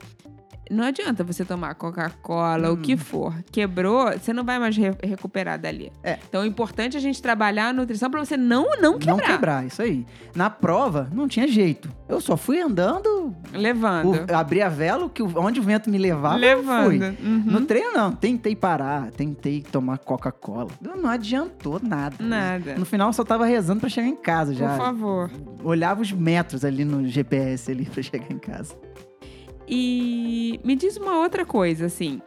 não 0.72 0.84
adianta 0.86 1.24
você 1.24 1.44
tomar 1.46 1.76
Coca-Cola, 1.76 2.70
o 2.70 2.74
Hum. 2.74 2.78
que 2.82 2.98
for. 2.98 3.34
Quebrou, 3.52 4.12
você 4.12 4.34
não 4.34 4.44
vai 4.44 4.58
mais 4.60 4.76
re- 4.76 4.96
recuperar 5.04 5.60
dali. 5.60 5.92
É. 6.04 6.18
Então 6.28 6.44
é 6.44 6.48
importante 6.48 6.98
a 6.98 7.00
gente 7.00 7.22
trabalhar 7.22 7.70
a 7.70 7.74
nutrição 7.74 8.10
pra 8.10 8.24
você 8.24 8.36
não, 8.38 8.80
não 8.82 8.98
quebrar. 9.00 9.18
Não 9.18 9.24
quebrar, 9.24 9.66
isso 9.66 9.82
aí. 9.82 10.06
Na 10.36 10.50
prova, 10.50 11.10
não 11.14 11.28
tinha 11.28 11.48
jeito. 11.48 11.90
Eu 12.10 12.20
só 12.22 12.36
fui 12.38 12.60
andando, 12.62 13.36
Levando. 13.54 14.12
o, 14.32 14.36
abri 14.36 14.62
a 14.62 14.70
vela, 14.70 15.10
que, 15.10 15.22
o- 15.24 15.32
onde 15.40 15.60
o 15.60 15.64
vento 15.64 15.90
me 15.90 15.98
levava, 15.98 16.36
Levando. 16.36 16.86
fui. 16.86 17.00
Uhum. 17.00 17.44
No 17.46 17.62
treino, 17.62 17.92
não. 17.94 18.12
Tentei 18.12 18.56
parar, 18.56 19.12
tentei 19.12 19.62
tomar 19.62 19.98
Coca-Cola. 20.00 20.70
Não, 20.82 21.10
adiantou 21.10 21.80
nada. 21.82 22.16
Nada. 22.20 22.76
No 22.76 22.86
final, 22.86 23.10
eu 23.10 23.14
só 23.14 23.24
tava 23.24 23.46
rezando 23.46 23.80
pra 23.82 23.90
chegar 23.90 24.08
em 24.08 24.16
casa 24.16 24.52
Por 24.54 24.60
já. 24.60 24.78
favor. 24.78 25.30
Olhava 25.64 26.02
os 26.02 26.12
metros 26.12 26.64
ali 26.66 26.84
no 26.86 27.08
GPS 27.08 27.72
ali 27.72 27.86
pra 27.86 28.02
chegar 28.04 28.32
em 28.32 28.38
casa. 28.38 28.76
E 29.68 30.60
me 30.64 30.76
diz 30.76 30.98
uma 30.98 31.20
outra 31.20 31.46
coisa, 31.46 31.86
assim. 31.86 32.22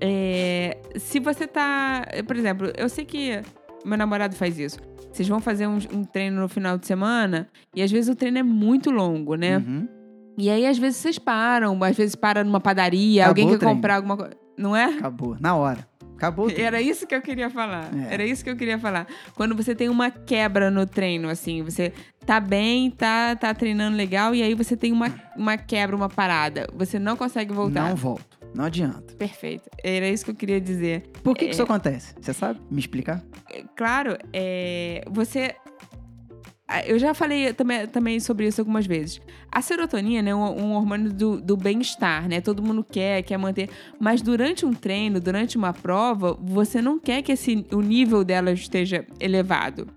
É, 0.00 0.78
se 0.96 1.20
você 1.20 1.46
tá. 1.46 2.06
Por 2.26 2.36
exemplo, 2.36 2.72
eu 2.76 2.88
sei 2.88 3.04
que 3.04 3.40
meu 3.84 3.98
namorado 3.98 4.34
faz 4.34 4.58
isso. 4.58 4.78
Vocês 5.12 5.28
vão 5.28 5.40
fazer 5.40 5.66
um, 5.66 5.78
um 5.92 6.04
treino 6.04 6.40
no 6.40 6.48
final 6.48 6.78
de 6.78 6.86
semana 6.86 7.48
e 7.74 7.82
às 7.82 7.90
vezes 7.90 8.08
o 8.08 8.14
treino 8.14 8.38
é 8.38 8.42
muito 8.42 8.90
longo, 8.90 9.34
né? 9.34 9.58
Uhum. 9.58 9.88
E 10.36 10.48
aí 10.50 10.66
às 10.66 10.78
vezes 10.78 10.98
vocês 10.98 11.18
param, 11.18 11.82
às 11.82 11.96
vezes 11.96 12.14
para 12.14 12.44
numa 12.44 12.60
padaria, 12.60 13.24
Acabou 13.24 13.42
alguém 13.42 13.58
quer 13.58 13.64
comprar 13.66 13.96
alguma 13.96 14.16
coisa. 14.16 14.36
Não 14.56 14.76
é? 14.76 14.84
Acabou. 14.84 15.36
Na 15.40 15.56
hora. 15.56 15.88
Acabou. 16.18 16.46
o 16.46 16.48
treino. 16.48 16.66
Era 16.66 16.82
isso 16.82 17.06
que 17.06 17.14
eu 17.14 17.22
queria 17.22 17.48
falar. 17.48 17.88
É. 18.10 18.14
Era 18.14 18.24
isso 18.26 18.42
que 18.44 18.50
eu 18.50 18.56
queria 18.56 18.78
falar. 18.78 19.06
Quando 19.34 19.54
você 19.54 19.74
tem 19.74 19.88
uma 19.88 20.10
quebra 20.10 20.70
no 20.70 20.84
treino, 20.84 21.28
assim, 21.28 21.62
você 21.62 21.92
tá 22.26 22.40
bem, 22.40 22.90
tá, 22.90 23.34
tá 23.36 23.54
treinando 23.54 23.96
legal, 23.96 24.34
e 24.34 24.42
aí 24.42 24.52
você 24.54 24.76
tem 24.76 24.92
uma, 24.92 25.14
uma 25.36 25.56
quebra, 25.56 25.94
uma 25.96 26.08
parada. 26.08 26.66
Você 26.74 26.98
não 26.98 27.16
consegue 27.16 27.52
voltar. 27.54 27.88
Não 27.88 27.96
volto. 27.96 28.36
Não 28.54 28.64
adianta. 28.64 29.14
Perfeito. 29.14 29.70
Era 29.84 30.08
isso 30.08 30.24
que 30.24 30.30
eu 30.30 30.34
queria 30.34 30.60
dizer. 30.60 31.02
Por 31.22 31.34
que, 31.34 31.44
que 31.44 31.50
É. 31.50 31.52
isso 31.52 31.62
acontece? 31.62 32.14
Você 32.20 32.32
sabe 32.32 32.58
me 32.70 32.80
explicar? 32.80 33.22
É, 33.50 33.62
Claro, 33.76 34.16
é, 34.32 35.04
você. 35.08 35.54
Ah, 36.70 36.86
Eu 36.86 36.98
já 36.98 37.14
falei 37.14 37.54
também, 37.54 37.86
também 37.86 38.20
sobre 38.20 38.46
isso 38.46 38.60
algumas 38.60 38.86
vezes. 38.86 39.22
A 39.50 39.62
serotonina 39.62 40.28
é 40.28 40.34
um, 40.34 40.66
um 40.66 40.74
hormônio 40.74 41.10
do, 41.10 41.40
do 41.40 41.56
bem-estar, 41.56 42.28
né? 42.28 42.42
Todo 42.42 42.62
mundo 42.62 42.84
quer, 42.84 43.22
quer 43.22 43.38
manter. 43.38 43.70
Mas 43.98 44.20
durante 44.20 44.66
um 44.66 44.74
treino, 44.74 45.18
durante 45.18 45.56
uma 45.56 45.72
prova, 45.72 46.36
você 46.38 46.82
não 46.82 46.98
quer 46.98 47.22
que 47.22 47.32
esse, 47.32 47.66
o 47.72 47.80
nível 47.80 48.22
dela 48.22 48.52
esteja 48.52 49.06
elevado. 49.18 49.88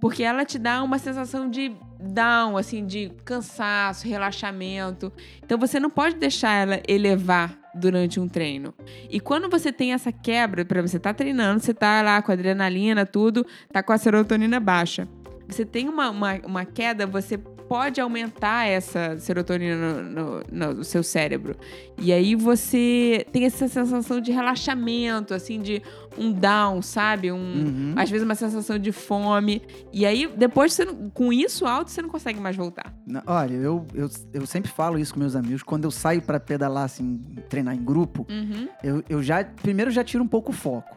Porque 0.00 0.24
ela 0.24 0.44
te 0.44 0.58
dá 0.58 0.82
uma 0.82 0.98
sensação 0.98 1.48
de 1.48 1.70
down, 2.00 2.56
assim, 2.56 2.84
de 2.84 3.12
cansaço, 3.24 4.08
relaxamento. 4.08 5.12
Então 5.44 5.56
você 5.56 5.78
não 5.78 5.88
pode 5.88 6.16
deixar 6.16 6.52
ela 6.52 6.82
elevar 6.88 7.56
durante 7.72 8.18
um 8.18 8.26
treino. 8.26 8.74
E 9.08 9.20
quando 9.20 9.48
você 9.48 9.72
tem 9.72 9.92
essa 9.92 10.10
quebra, 10.10 10.64
para 10.64 10.82
você 10.82 10.98
tá 10.98 11.14
treinando, 11.14 11.60
você 11.60 11.72
tá 11.72 12.02
lá 12.02 12.20
com 12.20 12.32
adrenalina, 12.32 13.06
tudo, 13.06 13.46
tá 13.72 13.80
com 13.80 13.92
a 13.92 13.98
serotonina 13.98 14.58
baixa. 14.58 15.06
Você 15.52 15.64
tem 15.64 15.88
uma, 15.88 16.10
uma, 16.10 16.40
uma 16.44 16.64
queda, 16.64 17.06
você 17.06 17.36
pode 17.38 18.00
aumentar 18.00 18.66
essa 18.66 19.18
serotonina 19.18 20.02
no, 20.02 20.42
no, 20.50 20.74
no 20.74 20.84
seu 20.84 21.02
cérebro. 21.02 21.56
E 21.98 22.12
aí 22.12 22.34
você 22.34 23.24
tem 23.32 23.44
essa 23.46 23.66
sensação 23.66 24.20
de 24.20 24.30
relaxamento, 24.30 25.32
assim, 25.32 25.58
de 25.60 25.80
um 26.18 26.32
down, 26.32 26.82
sabe? 26.82 27.32
Um, 27.32 27.36
Uhum. 27.62 27.94
Às 27.96 28.10
vezes 28.10 28.24
uma 28.24 28.34
sensação 28.34 28.78
de 28.78 28.92
fome. 28.92 29.62
E 29.92 30.04
aí, 30.04 30.26
depois, 30.36 30.72
você 30.74 30.84
não- 30.84 31.08
com 31.10 31.32
isso 31.32 31.64
alto, 31.66 31.90
você 31.90 32.02
não 32.02 32.08
consegue 32.10 32.38
mais 32.40 32.56
voltar. 32.56 32.92
Olha, 33.26 33.54
eu, 33.54 33.86
eu, 33.94 34.10
eu 34.34 34.46
sempre 34.46 34.70
falo 34.70 34.98
isso 34.98 35.14
com 35.14 35.20
meus 35.20 35.34
amigos. 35.36 35.62
Quando 35.62 35.84
eu 35.84 35.90
saio 35.90 36.20
pra 36.20 36.38
pedalar, 36.38 36.84
assim, 36.84 37.20
treinar 37.48 37.74
em 37.74 37.82
grupo, 37.82 38.26
Uhum. 38.30 38.68
eu, 38.82 39.02
eu 39.08 39.22
já. 39.22 39.42
Primeiro 39.44 39.90
já 39.90 40.04
tiro 40.04 40.22
um 40.22 40.28
pouco 40.28 40.50
o 40.50 40.54
foco. 40.54 40.94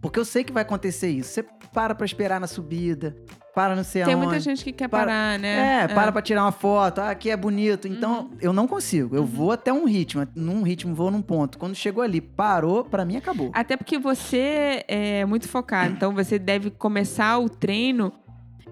Porque 0.00 0.18
eu 0.18 0.24
sei 0.24 0.44
que 0.44 0.52
vai 0.52 0.62
acontecer 0.62 1.08
isso. 1.08 1.30
Você 1.30 1.42
para 1.76 1.94
pra 1.94 2.06
esperar 2.06 2.40
na 2.40 2.46
subida, 2.46 3.14
para 3.54 3.76
não 3.76 3.84
sei 3.84 4.02
Tem 4.02 4.14
aonde. 4.14 4.26
muita 4.28 4.40
gente 4.40 4.64
que 4.64 4.72
quer 4.72 4.88
Para- 4.88 5.04
parar, 5.12 5.38
né? 5.38 5.82
É, 5.84 5.88
para 5.88 6.10
pra 6.10 6.22
tirar 6.22 6.42
uma 6.42 6.50
foto. 6.52 7.02
Ah, 7.02 7.10
aqui 7.10 7.28
é 7.30 7.36
bonito. 7.36 7.86
Então, 7.86 8.20
Uhum. 8.20 8.30
eu 8.40 8.50
não 8.54 8.66
consigo. 8.66 9.14
Eu 9.14 9.24
vou 9.26 9.52
até 9.52 9.70
um 9.70 9.84
ritmo. 9.84 10.26
Num 10.34 10.62
ritmo, 10.62 10.94
vou 10.94 11.10
num 11.10 11.20
ponto. 11.20 11.58
Quando 11.58 11.74
chegou 11.74 12.02
ali, 12.02 12.18
parou, 12.22 12.82
pra 12.82 13.04
mim 13.04 13.16
acabou. 13.18 13.50
Até 13.52 13.76
porque 13.76 13.98
você 13.98 14.84
é 14.88 15.26
muito 15.26 15.46
focado, 15.48 15.92
então 15.92 16.14
você 16.14 16.38
deve 16.38 16.70
começar 16.70 17.36
o 17.38 17.48
treino 17.50 18.10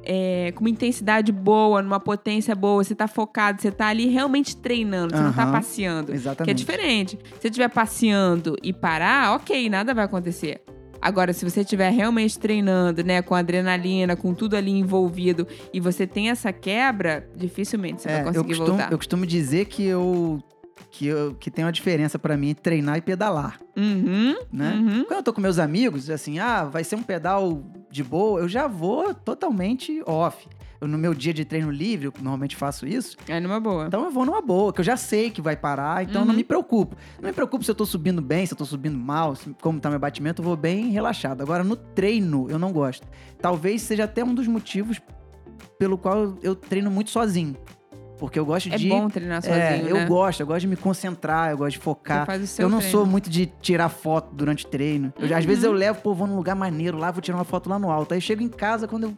é, 0.07 0.53
com 0.55 0.61
uma 0.61 0.71
intensidade 0.71 1.31
boa, 1.33 1.83
numa 1.83 2.01
potência 2.01 2.55
boa. 2.55 2.83
Você 2.83 2.95
tá 2.95 3.07
focado, 3.07 3.61
você 3.61 3.71
tá 3.71 3.87
ali 3.89 4.07
realmente 4.07 4.57
treinando, 4.57 5.15
você 5.15 5.23
não 5.23 5.33
tá 5.33 5.47
passeando. 5.53 6.07
Que 6.07 6.13
é 6.13 6.17
Exatamente. 6.17 6.57
diferente. 6.59 7.19
Se 7.35 7.41
você 7.41 7.49
estiver 7.49 7.69
passeando 7.69 8.57
e 8.63 8.73
parar, 8.73 9.35
ok, 9.35 9.69
nada 9.69 9.93
vai 9.95 10.05
acontecer. 10.07 10.63
Agora, 11.01 11.33
se 11.33 11.45
você 11.49 11.61
estiver 11.61 11.91
realmente 11.91 12.39
treinando, 12.39 13.05
né, 13.05 13.21
com 13.23 13.35
adrenalina, 13.35 14.17
com 14.17 14.33
tudo 14.35 14.57
ali 14.57 14.71
envolvido, 14.71 15.47
e 15.73 15.81
você 15.81 16.07
tem 16.07 16.31
essa 16.31 16.53
quebra, 16.53 17.29
dificilmente 17.37 18.03
você 18.03 18.09
É, 18.09 18.13
vai 18.13 18.21
eu 18.23 18.27
conseguir 18.27 18.49
costumo, 18.49 18.69
voltar. 18.69 18.93
eu 18.93 18.99
costumo 18.99 19.27
dizer 19.27 19.67
que 19.67 19.85
eu. 19.85 20.43
Que, 20.91 21.07
eu, 21.07 21.35
que 21.41 21.51
tem 21.51 21.65
uma 21.65 21.73
diferença 21.73 22.19
pra 22.21 22.37
mim 22.37 22.51
entre 22.51 22.63
treinar 22.63 22.97
e 22.97 23.01
pedalar, 23.01 23.59
Uhum, 23.77 24.37
né? 24.53 24.75
uhum. 24.77 25.05
Quando 25.05 25.19
eu 25.19 25.23
tô 25.25 25.33
com 25.33 25.41
meus 25.41 25.59
amigos, 25.59 26.09
assim, 26.09 26.39
ah, 26.39 26.65
vai 26.65 26.85
ser 26.85 26.95
um 26.95 27.03
pedal 27.03 27.65
de 27.91 28.03
boa, 28.05 28.39
eu 28.41 28.49
já 28.49 28.69
vou 28.69 29.13
totalmente 29.13 30.01
off. 30.07 30.47
Eu, 30.85 30.89
no 30.89 30.99
meu 30.99 31.15
dia 31.15 31.33
de 31.33 31.47
treino 31.47 31.71
livre, 31.71 32.07
eu 32.09 32.13
normalmente 32.19 32.55
faço 32.55 32.87
isso, 32.87 33.17
É 33.27 33.41
numa 33.41 33.59
boa. 33.59 33.87
então 33.87 34.05
eu 34.05 34.11
vou 34.11 34.27
numa 34.27 34.43
boa, 34.43 34.71
que 34.71 34.81
eu 34.81 34.85
já 34.85 34.99
sei 34.99 35.31
que 35.31 35.41
vai 35.41 35.57
parar, 35.57 36.05
então 36.05 36.21
eu 36.21 36.27
não 36.27 36.33
Uhum. 36.33 36.37
me 36.37 36.45
preocupo. 36.45 36.95
Não 37.23 37.29
me 37.29 37.33
preocupo 37.33 37.65
se 37.65 37.71
eu 37.71 37.75
tô 37.75 37.87
subindo 37.87 38.21
bem, 38.21 38.45
se 38.45 38.53
eu 38.53 38.59
tô 38.59 38.67
subindo 38.67 38.99
mal, 38.99 39.35
como 39.63 39.81
tá 39.81 39.89
meu 39.89 39.99
batimento, 39.99 40.43
eu 40.43 40.45
vou 40.45 40.57
bem 40.59 40.91
relaxado. 40.91 41.41
Agora, 41.41 41.65
no 41.65 41.75
treino, 41.75 42.47
eu 42.51 42.59
não 42.59 42.71
gosto. 42.71 43.07
Talvez 43.41 43.81
seja 43.81 44.05
até 44.05 44.23
um 44.23 44.35
dos 44.35 44.47
motivos 44.47 45.01
pelo 45.79 45.97
qual 45.97 46.37
eu 46.43 46.55
treino 46.55 46.91
muito 46.91 47.09
sozinho. 47.11 47.57
Porque 48.19 48.39
eu 48.39 48.45
gosto 48.47 48.69
É 48.73 48.77
de. 48.77 48.89
bom 48.89 49.09
treinar 49.09 49.43
sozinho, 49.43 49.61
é, 49.61 49.91
eu 49.91 49.97
né? 49.97 50.07
gosto, 50.07 50.41
eu 50.41 50.47
gosto 50.47 50.61
de 50.61 50.69
me 50.69 50.77
concentrar, 50.77 51.51
eu 51.51 51.57
gosto 51.59 51.73
de 51.73 51.79
focar. 51.79 52.27
faz 52.27 52.43
o 52.43 52.47
seu 52.47 52.65
Eu 52.67 52.69
não 52.69 52.79
treino. 52.79 52.97
sou 52.99 53.07
muito 53.07 53.29
de 53.31 53.47
tirar 53.47 53.89
foto 53.89 54.35
durante 54.35 54.65
o 54.67 54.69
treino. 54.69 55.13
Eu 55.19 55.27
já- 55.27 55.39
às 55.39 55.45
Uhum. 55.45 55.49
vezes 55.49 55.65
eu 55.65 55.73
levo, 55.73 56.01
pô, 56.03 56.15
vou 56.15 56.27
num 56.27 56.37
lugar 56.37 56.55
maneiro 56.55 56.97
lá, 56.99 57.11
vou 57.11 57.21
tirar 57.23 57.37
uma 57.39 57.45
foto 57.45 57.69
lá 57.71 57.79
no 57.79 57.91
alto. 57.91 58.13
Aí 58.13 58.19
eu 58.19 58.23
chego 58.23 58.43
em 58.43 58.49
casa 58.49 58.87
quando 58.87 59.05
eu. 59.05 59.15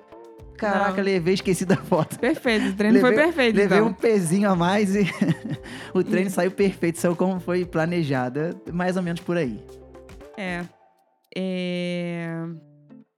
Caraca, 0.56 0.96
Não. 0.96 1.04
levei, 1.04 1.34
esqueci 1.34 1.64
da 1.64 1.76
foto. 1.76 2.18
Perfeito, 2.18 2.68
o 2.68 2.72
treino 2.74 2.98
foi 3.00 3.10
Levei- 3.10 3.24
perfeito, 3.26 3.56
Levei 3.56 3.78
então. 3.78 3.88
um 3.88 3.92
pezinho 3.92 4.50
a 4.50 4.56
mais 4.56 4.94
e 4.96 5.02
o 5.94 6.02
treino 6.02 6.30
saiu 6.30 6.50
perfeito, 6.50 6.98
saiu 6.98 7.14
como 7.14 7.38
foi 7.40 7.64
planejado. 7.64 8.60
Mais 8.72 8.96
ou 8.96 9.02
menos 9.02 9.20
por 9.20 9.36
aí. 9.36 9.62
É. 10.36 10.64
É, 11.38 12.28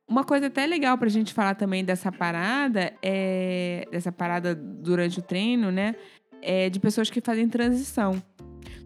Uma 0.08 0.24
coisa 0.24 0.46
até 0.46 0.66
legal 0.66 0.96
pra 0.98 1.08
gente 1.08 1.32
falar 1.34 1.54
também 1.54 1.84
dessa 1.84 2.10
parada 2.10 2.92
é 3.02 3.86
dessa 3.92 4.10
parada 4.10 4.54
durante 4.54 5.18
o 5.18 5.22
treino, 5.22 5.70
né? 5.70 5.94
É 6.42 6.68
de 6.70 6.80
pessoas 6.80 7.10
que 7.10 7.20
fazem 7.20 7.48
transição. 7.48 8.20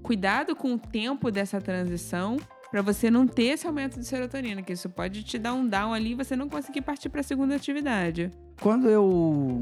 Cuidado 0.02 0.54
com 0.56 0.75
o 0.75 0.78
tempo 0.78 1.30
dessa 1.30 1.61
transição 1.61 2.37
pra 2.73 2.83
você 2.83 3.11
não 3.11 3.26
ter 3.26 3.45
esse 3.45 3.67
aumento 3.67 4.00
de 4.00 4.07
serotonina, 4.07 4.62
que 4.62 4.73
isso 4.73 4.88
pode 4.88 5.23
te 5.23 5.38
dar 5.38 5.52
um 5.52 5.69
down 5.69 5.93
ali 5.93 6.12
e 6.12 6.14
você 6.14 6.35
não 6.35 6.49
conseguir 6.49 6.81
partir 6.81 7.09
pra 7.11 7.23
segunda 7.23 7.55
atividade. 7.55 8.31
Quando 8.61 8.88
eu 8.88 9.61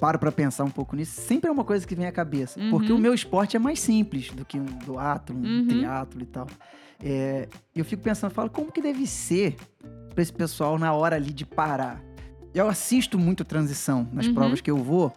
paro 0.00 0.18
pra 0.18 0.32
pensar 0.32 0.64
um 0.64 0.70
pouco 0.70 0.96
nisso, 0.96 1.18
sempre 1.20 1.48
é 1.48 1.52
uma 1.52 1.64
coisa 1.64 1.86
que 1.86 1.94
vem 1.94 2.06
à 2.06 2.12
cabeça. 2.12 2.58
Uhum. 2.60 2.70
Porque 2.70 2.92
o 2.92 2.98
meu 2.98 3.14
esporte 3.14 3.56
é 3.56 3.60
mais 3.60 3.80
simples 3.80 4.30
do 4.32 4.44
que 4.44 4.58
um 4.58 4.64
duatlo, 4.84 5.36
um 5.36 5.42
Uhum. 5.60 5.66
triatlo 5.68 6.20
e 6.20 6.26
tal. 6.26 6.46
É, 7.02 7.48
eu 7.74 7.84
fico 7.84 8.02
pensando, 8.02 8.32
falo, 8.32 8.50
como 8.50 8.70
que 8.72 8.82
deve 8.82 9.06
ser 9.06 9.56
pra 10.12 10.20
esse 10.22 10.32
pessoal 10.32 10.78
na 10.78 10.92
hora 10.92 11.16
ali 11.16 11.32
de 11.32 11.46
parar? 11.46 12.02
Eu 12.52 12.68
assisto 12.68 13.18
muito 13.18 13.44
transição 13.44 14.08
nas 14.12 14.26
Uhum. 14.26 14.34
provas 14.34 14.60
que 14.60 14.70
eu 14.70 14.76
vou 14.76 15.12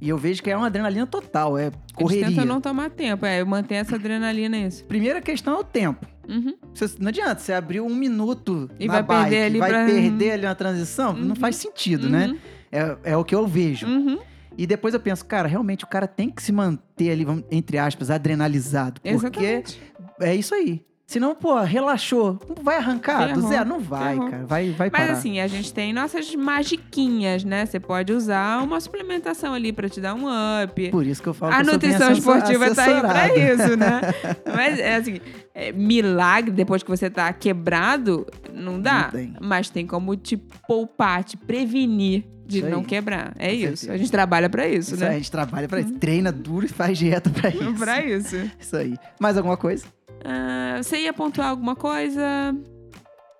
e 0.00 0.08
eu 0.08 0.16
vejo 0.18 0.42
que 0.42 0.50
é 0.50 0.56
uma 0.56 0.66
adrenalina 0.66 1.06
total, 1.06 1.56
é 1.58 1.66
Eles 1.66 1.74
correria. 1.94 2.26
tentam 2.28 2.44
não 2.46 2.60
tomar 2.60 2.90
tempo, 2.90 3.24
é 3.26 3.44
manter 3.44 3.76
essa 3.76 3.94
adrenalina 3.96 4.56
isso. 4.56 4.84
Primeira 4.84 5.20
questão 5.20 5.54
é 5.56 5.58
o 5.58 5.64
tempo. 5.64 6.06
Uhum. 6.28 6.54
Você- 6.74 6.96
não 6.98 7.08
adianta, 7.08 7.40
você 7.40 7.52
abriu 7.52 7.84
um 7.86 7.94
minuto 7.94 8.70
E 8.78 8.86
na 8.86 8.94
vai 8.94 9.02
bike, 9.02 9.30
perder 9.30 9.44
ali 9.46 9.58
vai 9.58 9.70
pra- 9.70 9.84
perder 9.86 10.30
ali 10.32 10.42
na 10.42 10.54
transição, 10.54 11.12
não 11.12 11.30
Uhum. 11.30 11.34
faz 11.36 11.56
sentido, 11.56 12.08
né? 12.08 12.28
Uhum. 12.28 12.38
É, 12.70 12.96
é 13.12 13.16
o 13.16 13.24
que 13.24 13.34
eu 13.34 13.46
vejo. 13.46 13.86
Uhum. 13.86 14.18
E 14.56 14.66
depois 14.66 14.92
eu 14.94 15.00
penso, 15.00 15.24
cara, 15.24 15.48
realmente 15.48 15.84
o 15.84 15.86
cara 15.86 16.06
tem 16.06 16.28
que 16.30 16.42
se 16.42 16.52
manter 16.52 17.10
ali, 17.10 17.26
entre 17.50 17.78
aspas, 17.78 18.10
adrenalizado. 18.10 19.00
Porque 19.00 19.14
Exatamente. 19.14 19.80
é 20.20 20.34
isso 20.34 20.54
aí. 20.54 20.84
Senão, 21.12 21.34
pô, 21.34 21.60
relaxou. 21.60 22.38
Vai 22.62 22.78
arrancar 22.78 23.34
do 23.34 23.42
zero? 23.46 23.68
Não 23.68 23.78
vai, 23.80 24.14
ferrou. 24.14 24.30
cara. 24.30 24.46
Vai, 24.46 24.70
vai 24.70 24.88
Mas 24.90 25.02
parar. 25.02 25.12
assim, 25.12 25.40
a 25.40 25.46
gente 25.46 25.70
tem 25.72 25.92
nossas 25.92 26.34
magiquinhas, 26.34 27.44
né? 27.44 27.66
Você 27.66 27.78
pode 27.78 28.12
usar 28.14 28.62
uma 28.62 28.80
suplementação 28.80 29.52
ali 29.52 29.74
pra 29.74 29.90
te 29.90 30.00
dar 30.00 30.14
um 30.14 30.24
up. 30.64 30.90
Por 30.90 31.06
isso 31.06 31.22
que 31.22 31.28
eu 31.28 31.34
falo 31.34 31.52
A 31.52 31.58
que 31.58 31.70
nutrição 31.70 32.10
esportiva 32.12 32.74
tá 32.74 32.84
aí 32.84 33.00
pra 33.00 33.36
isso, 33.36 33.76
né? 33.76 34.00
Mas 34.56 34.78
é 34.78 34.96
assim, 34.96 35.20
é, 35.54 35.70
milagre 35.70 36.50
depois 36.50 36.82
que 36.82 36.88
você 36.88 37.10
tá 37.10 37.30
quebrado, 37.32 38.26
não 38.54 38.80
dá. 38.80 39.02
Não 39.04 39.10
tem. 39.10 39.34
Mas 39.38 39.68
tem 39.68 39.86
como 39.86 40.16
te 40.16 40.38
poupar, 40.66 41.22
te 41.24 41.36
prevenir 41.36 42.24
de 42.46 42.58
Isso 42.58 42.66
aí. 42.66 42.72
não 42.72 42.82
quebrar. 42.82 43.34
É 43.38 43.48
Com 43.48 43.54
isso. 43.54 43.64
certeza. 43.66 43.92
A 43.92 43.96
gente 43.98 44.10
trabalha 44.10 44.48
pra 44.48 44.66
isso, 44.66 44.94
Isso 44.94 45.02
aí, 45.04 45.08
a 45.10 45.12
né? 45.12 45.18
gente 45.18 45.30
trabalha 45.30 45.68
pra 45.68 45.80
isso. 45.80 45.92
Treina 45.94 46.32
duro 46.32 46.64
e 46.64 46.68
faz 46.68 46.96
dieta 46.98 47.28
pra 47.30 47.48
isso. 47.54 47.74
pra 47.74 48.02
isso. 48.04 48.50
Isso 48.58 48.76
aí. 48.76 48.96
Mais 49.20 49.36
alguma 49.36 49.56
coisa? 49.58 49.84
Ah, 50.24 50.82
você 50.82 50.98
ia 50.98 51.12
pontuar 51.12 51.48
alguma 51.48 51.74
coisa? 51.74 52.54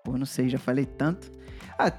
Pô, 0.05 0.17
não 0.17 0.27
sei, 0.27 0.49
já 0.49 0.59
falei 0.59 0.87
tanto. 0.87 1.31
Ah, 1.79 1.93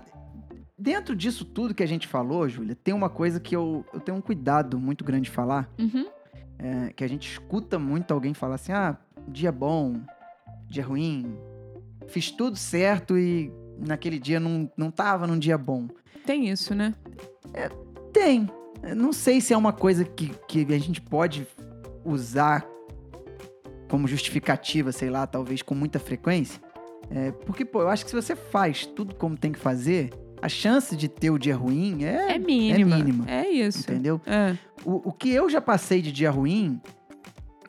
dentro 0.78 1.16
disso 1.16 1.46
tudo 1.46 1.74
que 1.74 1.84
a 1.84 1.88
gente 1.88 2.08
falou, 2.08 2.48
Júlia, 2.50 2.76
tem 2.76 2.94
uma 2.94 3.10
coisa 3.10 3.40
que 3.40 3.56
eu, 3.56 3.86
eu 3.94 4.00
tenho 4.00 4.18
um 4.18 4.22
cuidado 4.22 4.80
muito 4.80 5.04
grande 5.04 5.26
de 5.26 5.32
falar. 5.32 5.70
Uhum. 5.80 6.06
é, 6.60 6.94
que 6.94 7.04
a 7.04 7.08
gente 7.08 7.30
escuta 7.30 7.80
muito 7.80 8.14
alguém 8.14 8.34
falar 8.34 8.56
assim: 8.56 8.72
ah, 8.72 8.98
dia 9.28 9.52
bom, 9.52 10.02
dia 10.68 10.86
ruim. 10.86 11.38
Fiz 12.08 12.30
tudo 12.32 12.58
certo 12.58 13.18
e 13.18 13.52
naquele 13.80 14.20
dia 14.20 14.40
não, 14.40 14.70
não 14.76 14.92
tava 14.92 15.26
num 15.26 15.40
dia 15.40 15.58
bom. 15.58 15.88
Tem 16.26 16.50
isso, 16.50 16.76
né? 16.76 16.94
Tem. 18.12 18.50
Eu 18.82 18.96
Não 18.96 19.14
sei 19.14 19.40
se 19.40 19.54
é 19.54 19.58
uma 19.58 19.72
coisa 19.72 20.04
que, 20.04 20.30
que 20.48 20.74
a 20.74 20.80
gente 20.80 21.02
pode 21.02 21.48
usar 22.04 22.66
como 23.94 24.08
justificativa, 24.08 24.92
sei 24.92 25.12
lá, 25.12 25.28
talvez 25.28 25.62
com 25.62 25.76
muita 25.76 26.00
frequência. 26.00 26.60
É, 27.12 27.32
porque, 27.46 27.64
pô, 27.64 27.80
eu 27.84 27.90
acho 27.90 28.04
que 28.04 28.10
se 28.10 28.16
você 28.16 28.36
faz 28.36 28.88
tudo 28.88 29.14
como 29.14 29.38
tem 29.38 29.52
que 29.52 29.60
fazer, 29.60 30.10
a 30.42 30.50
chance 30.50 30.96
de 30.96 31.08
ter 31.08 31.30
o 31.30 31.38
dia 31.38 31.56
ruim 31.56 32.04
é, 32.04 32.34
É 32.34 32.40
mínima. 32.40 32.96
mínima. 32.98 33.30
É 33.30 33.48
isso. 33.48 33.82
entendeu? 33.82 34.20
É. 34.26 34.58
O, 34.84 35.10
o 35.10 35.12
que 35.14 35.30
eu 35.30 35.48
já 35.48 35.62
passei 35.62 36.02
de 36.02 36.12
dia 36.12 36.32
ruim 36.32 36.82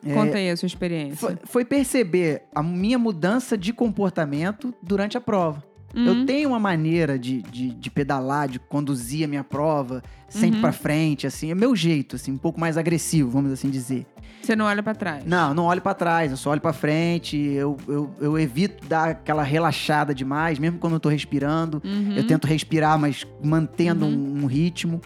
é, 0.03 0.15
Conta 0.15 0.37
aí 0.39 0.49
a 0.49 0.57
sua 0.57 0.65
experiência. 0.65 1.15
foi, 1.15 1.37
foi 1.43 1.63
perceber 1.63 2.41
a 2.55 2.63
minha 2.63 2.97
mudança 2.97 3.55
de 3.55 3.71
comportamento 3.71 4.73
durante 4.81 5.15
a 5.15 5.21
prova. 5.21 5.63
Uhum. 5.93 6.05
Eu 6.05 6.25
tenho 6.25 6.49
uma 6.49 6.59
maneira 6.59 7.17
de, 7.17 7.41
de, 7.41 7.69
de 7.69 7.89
pedalar, 7.91 8.47
de 8.49 8.59
conduzir 8.59 9.23
a 9.25 9.27
minha 9.27 9.43
prova, 9.43 10.01
sempre 10.27 10.55
Uhum. 10.57 10.61
pra 10.61 10.71
frente, 10.71 11.25
assim, 11.27 11.51
é 11.51 11.55
meu 11.55 11.75
jeito, 11.75 12.15
assim, 12.15 12.31
um 12.31 12.37
pouco 12.37 12.59
mais 12.59 12.77
agressivo, 12.77 13.29
vamos 13.29 13.51
assim 13.51 13.69
dizer. 13.69 14.05
Você 14.41 14.55
não 14.55 14.65
olha 14.65 14.83
pra 14.83 14.93
trás. 14.93 15.23
Não, 15.25 15.53
não 15.53 15.63
olho 15.65 15.81
pra 15.81 15.93
trás, 15.93 16.29
eu 16.31 16.37
só 16.37 16.51
olho 16.51 16.61
pra 16.61 16.71
frente, 16.73 17.35
eu, 17.37 17.77
eu, 17.87 18.13
eu 18.19 18.37
evito 18.37 18.85
dar 18.87 19.09
aquela 19.09 19.41
relaxada 19.41 20.13
demais, 20.13 20.59
mesmo 20.59 20.77
quando 20.79 20.93
eu 20.93 20.99
tô 20.99 21.09
respirando. 21.09 21.81
Uhum. 21.83 22.13
Eu 22.15 22.27
tento 22.27 22.45
respirar, 22.45 22.99
mas 22.99 23.25
mantendo 23.43 24.05
Uhum. 24.05 24.11
um, 24.39 24.43
um 24.43 24.45
ritmo. 24.45 25.01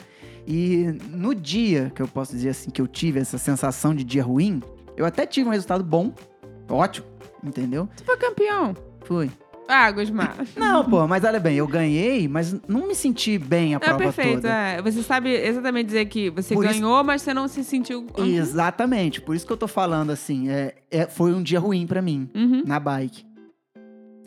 E 0.48 0.88
no 1.12 1.36
dia 1.36 1.91
que 1.93 2.01
eu 2.01 2.07
posso 2.07 2.31
dizer 2.33 2.50
assim, 2.50 2.69
que 2.71 2.81
eu 2.81 2.88
tive 2.88 3.19
essa 3.19 3.38
sensação 3.38 3.93
de 3.95 4.03
dia 4.03 4.24
ruim, 4.24 4.62
eu 4.98 5.05
até 5.05 5.25
tive 5.25 5.48
um 5.48 5.51
resultado 5.51 5.83
bom, 5.83 6.12
ótimo, 6.67 7.05
entendeu? 7.43 7.88
Você 7.95 8.03
foi 8.03 8.17
campeão. 8.17 8.75
Fui. 9.05 9.29
Ah, 9.71 9.91
Gusmar. 9.91 10.35
Não, 10.57 10.83
pô, 10.83 11.07
mas 11.07 11.23
olha 11.23 11.39
bem, 11.39 11.55
eu 11.55 11.67
ganhei, 11.67 12.27
mas 12.27 12.55
não 12.67 12.88
me 12.88 12.95
senti 12.95 13.38
bem 13.38 13.75
a 13.75 13.77
É 13.77 13.79
prova 13.79 13.97
perfeito, 13.99 14.35
toda. 14.41 14.49
é. 14.49 14.81
Você 14.81 15.03
sabe 15.03 15.29
exatamente 15.31 15.85
dizer 15.85 16.05
que 16.05 16.29
você 16.31 16.55
Por 16.55 16.65
isso- 16.65 16.73
ganhou, 16.73 17.03
mas 17.03 17.21
você 17.21 17.33
não 17.35 17.47
se 17.47 17.63
sentiu. 17.63 18.07
Uhum. 18.17 18.25
Exatamente, 18.25 19.21
por 19.21 19.35
isso 19.35 19.45
que 19.45 19.53
eu 19.53 19.57
tô 19.57 19.67
falando 19.67 20.09
assim, 20.11 20.49
é, 20.49 20.73
é- 20.89 21.05
foi 21.07 21.33
um 21.33 21.43
dia 21.43 21.59
ruim 21.59 21.85
pra 21.85 22.01
mim, 22.01 22.27
Uhum. 22.35 22.63
na 22.65 22.79
bike. 22.79 23.23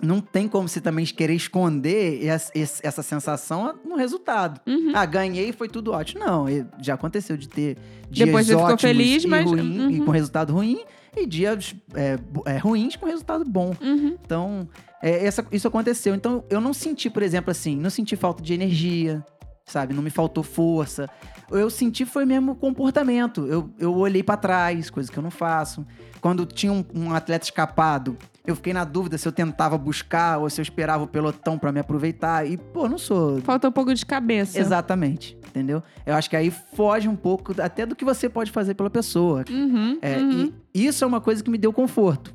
Não 0.02 0.20
tem 0.20 0.48
como 0.48 0.68
você 0.68 0.80
também 0.80 1.04
querer 1.06 1.34
esconder 1.34 2.26
essa, 2.26 2.50
essa 2.82 3.02
sensação 3.02 3.74
no 3.84 3.94
resultado. 3.96 4.60
Uhum. 4.66 4.92
Ah, 4.94 5.06
ganhei 5.06 5.52
foi 5.52 5.68
tudo 5.68 5.92
ótimo. 5.92 6.24
Não, 6.24 6.48
e- 6.48 6.66
já 6.80 6.94
aconteceu 6.94 7.36
de 7.36 7.48
ter 7.48 7.76
dias 8.10 8.26
Depois 8.26 8.46
você 8.46 8.52
ficou 8.52 8.64
ótimos 8.66 8.82
feliz, 8.82 9.24
e, 9.24 9.26
mas- 9.28 9.44
ruim- 9.48 9.92
e 9.94 9.98
uhum. 10.00 10.04
com 10.06 10.10
resultado 10.10 10.52
ruim 10.52 10.84
e 11.16 11.26
dias 11.26 11.74
é, 11.94 12.18
é, 12.46 12.58
ruins 12.58 12.96
com 12.96 13.06
resultado 13.06 13.44
bom. 13.44 13.74
Uhum. 13.80 14.16
Então, 14.24 14.68
é, 15.02 15.24
essa- 15.26 15.46
isso 15.52 15.68
aconteceu. 15.68 16.14
Então, 16.14 16.44
eu 16.50 16.60
não 16.60 16.74
senti, 16.74 17.08
por 17.08 17.22
exemplo, 17.22 17.50
assim, 17.50 17.76
não 17.76 17.90
senti 17.90 18.16
falta 18.16 18.42
de 18.42 18.52
energia, 18.52 19.24
sabe? 19.64 19.94
Não 19.94 20.02
me 20.02 20.10
faltou 20.10 20.42
força. 20.42 21.08
Eu 21.50 21.68
senti 21.70 22.04
foi 22.04 22.24
mesmo 22.24 22.54
comportamento. 22.54 23.46
Eu, 23.46 23.70
eu 23.78 23.94
olhei 23.94 24.22
pra 24.22 24.36
trás, 24.36 24.90
coisa 24.90 25.10
que 25.10 25.18
eu 25.18 25.22
não 25.22 25.30
faço. 25.30 25.86
Quando 26.20 26.46
tinha 26.46 26.72
um, 26.72 26.84
um 26.94 27.12
atleta 27.14 27.44
escapado, 27.44 28.16
eu 28.46 28.54
fiquei 28.56 28.72
na 28.72 28.84
dúvida 28.84 29.18
se 29.18 29.26
eu 29.26 29.32
tentava 29.32 29.76
buscar 29.76 30.38
ou 30.38 30.48
se 30.48 30.60
eu 30.60 30.62
esperava 30.62 31.04
o 31.04 31.06
pelotão 31.06 31.58
pra 31.58 31.72
me 31.72 31.80
aproveitar. 31.80 32.46
E, 32.46 32.56
pô, 32.56 32.88
não 32.88 32.98
sou. 32.98 33.40
Faltou 33.40 33.70
um 33.70 33.72
pouco 33.72 33.92
de 33.92 34.06
cabeça. 34.06 34.58
Exatamente, 34.58 35.36
entendeu? 35.48 35.82
Eu 36.06 36.14
acho 36.14 36.30
que 36.30 36.36
aí 36.36 36.50
foge 36.50 37.08
um 37.08 37.16
pouco 37.16 37.60
até 37.60 37.84
do 37.84 37.94
que 37.96 38.04
você 38.04 38.28
pode 38.28 38.50
fazer 38.50 38.74
pela 38.74 38.88
pessoa. 38.90 39.44
Uhum, 39.50 39.98
É, 40.00 40.16
uhum. 40.18 40.52
E 40.74 40.86
isso 40.86 41.04
é 41.04 41.06
uma 41.06 41.20
coisa 41.20 41.42
que 41.42 41.50
me 41.50 41.58
deu 41.58 41.72
conforto. 41.72 42.34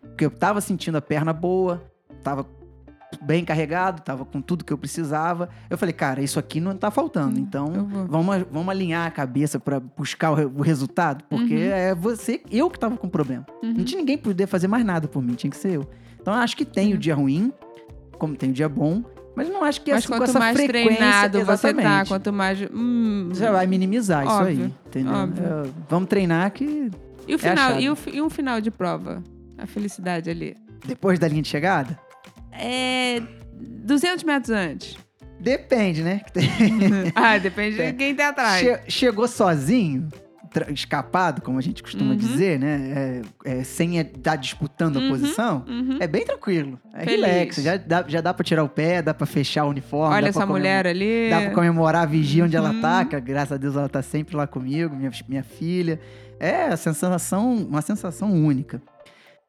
Porque 0.00 0.24
eu 0.26 0.30
tava 0.30 0.60
sentindo 0.60 0.96
a 0.96 1.02
perna 1.02 1.32
boa, 1.32 1.82
tava 2.22 2.44
bem 3.22 3.44
carregado, 3.44 4.00
tava 4.02 4.24
com 4.24 4.40
tudo 4.40 4.64
que 4.64 4.72
eu 4.72 4.78
precisava. 4.78 5.48
Eu 5.68 5.76
falei, 5.76 5.92
cara, 5.92 6.22
isso 6.22 6.38
aqui 6.38 6.60
não 6.60 6.76
tá 6.76 6.90
faltando. 6.90 7.38
Hum, 7.38 7.42
Então, 7.42 7.88
vamos, 8.08 8.44
vamos 8.50 8.68
alinhar 8.68 9.06
a 9.06 9.10
cabeça 9.10 9.58
pra 9.60 9.80
buscar 9.80 10.30
o, 10.32 10.58
o 10.58 10.62
resultado. 10.62 11.24
Porque 11.28 11.54
Uhum. 11.54 11.60
é 11.72 11.94
você, 11.94 12.40
eu 12.50 12.70
que 12.70 12.78
tava 12.78 12.96
com 12.96 13.08
problema. 13.08 13.44
Uhum. 13.62 13.74
Não 13.74 13.84
tinha 13.84 13.98
ninguém 14.00 14.16
poder 14.18 14.46
fazer 14.46 14.68
mais 14.68 14.84
nada 14.84 15.06
por 15.08 15.22
mim, 15.22 15.34
tinha 15.34 15.50
que 15.50 15.56
ser 15.56 15.72
eu. 15.76 15.88
Então, 16.20 16.32
eu 16.34 16.40
acho 16.40 16.56
que 16.56 16.64
tem 16.64 16.94
o 16.94 16.98
dia 16.98 17.14
ruim, 17.14 17.52
como 18.18 18.36
tem 18.36 18.50
o 18.50 18.52
dia 18.52 18.68
bom. 18.68 19.02
Mas 19.34 19.48
não 19.48 19.64
acho 19.64 19.80
que 19.80 19.90
Mas 19.90 20.04
assim, 20.04 20.12
com 20.12 20.18
quanto 20.18 20.28
essa 20.30 20.38
mais 20.38 20.54
frequência... 20.56 20.96
treinado 20.96 21.38
você 21.38 21.44
tá, 21.44 21.52
exatamente. 21.80 22.08
quanto 22.08 22.32
mais. 22.32 22.58
Hum, 22.70 23.30
Você 23.32 23.50
vai 23.50 23.66
minimizar 23.66 24.24
isso 24.26 24.34
Óbvio, 24.34 24.64
aí, 24.66 24.74
entendeu? 24.86 25.12
É, 25.14 25.70
vamos 25.88 26.08
treinar 26.08 26.50
que 26.52 26.90
E 27.26 27.32
o 27.32 27.36
É 27.36 27.38
final, 27.38 27.70
chave. 27.70 27.82
e, 27.82 27.90
o, 27.90 27.96
e 28.12 28.20
um 28.20 28.28
final 28.28 28.60
de 28.60 28.70
prova? 28.70 29.22
A 29.56 29.66
felicidade 29.66 30.28
ali. 30.28 30.54
depois 30.86 31.18
da 31.18 31.26
linha 31.28 31.40
de 31.40 31.48
chegada, 31.48 31.98
É. 32.52 33.22
200 33.84 34.22
metros 34.24 34.50
antes. 34.50 34.96
depende, 35.40 36.02
né? 36.02 36.20
ah, 37.16 37.36
depende 37.38 37.76
de 37.76 37.82
É. 37.82 37.92
quem 37.92 38.14
tá 38.14 38.28
atrás. 38.28 38.60
Che- 38.60 38.80
chegou 38.88 39.26
sozinho, 39.26 40.08
escapado, 40.68 41.40
como 41.42 41.58
a 41.58 41.60
gente 41.62 41.82
costuma 41.82 42.10
Uhum. 42.12 42.16
dizer, 42.16 42.58
né? 42.60 43.22
É, 43.44 43.52
é, 43.60 43.64
sem 43.64 43.98
estar 43.98 44.36
disputando 44.36 44.98
a 44.98 45.00
Uhum. 45.00 45.08
posição, 45.08 45.64
Uhum. 45.66 45.96
é 45.98 46.06
bem 46.06 46.24
tranquilo. 46.24 46.78
É 46.94 47.04
Feliz. 47.04 47.24
relax. 47.26 47.56
Já 47.56 47.76
dá, 47.76 48.04
já 48.06 48.20
dá 48.20 48.32
pra 48.34 48.44
tirar 48.44 48.62
o 48.62 48.68
pé, 48.68 49.02
dá 49.02 49.12
pra 49.14 49.26
fechar 49.26 49.64
o 49.64 49.70
uniforme. 49.70 50.14
Olha 50.14 50.28
essa 50.28 50.46
mulher 50.46 50.86
ali. 50.86 51.28
Dá 51.30 51.40
pra 51.40 51.50
comemorar 51.52 52.02
a 52.02 52.06
vigia 52.06 52.44
onde 52.44 52.56
ela 52.56 52.70
Uhum. 52.70 52.80
tá, 52.80 53.04
que 53.04 53.18
graças 53.20 53.52
a 53.52 53.56
Deus 53.56 53.74
ela 53.76 53.88
tá 53.88 54.02
sempre 54.02 54.36
lá 54.36 54.46
comigo, 54.46 54.94
minha, 54.94 55.10
minha 55.28 55.42
filha. 55.42 55.98
É 56.38 56.66
a 56.66 56.76
sensação, 56.76 57.54
uma 57.54 57.80
sensação 57.82 58.30
única. 58.32 58.80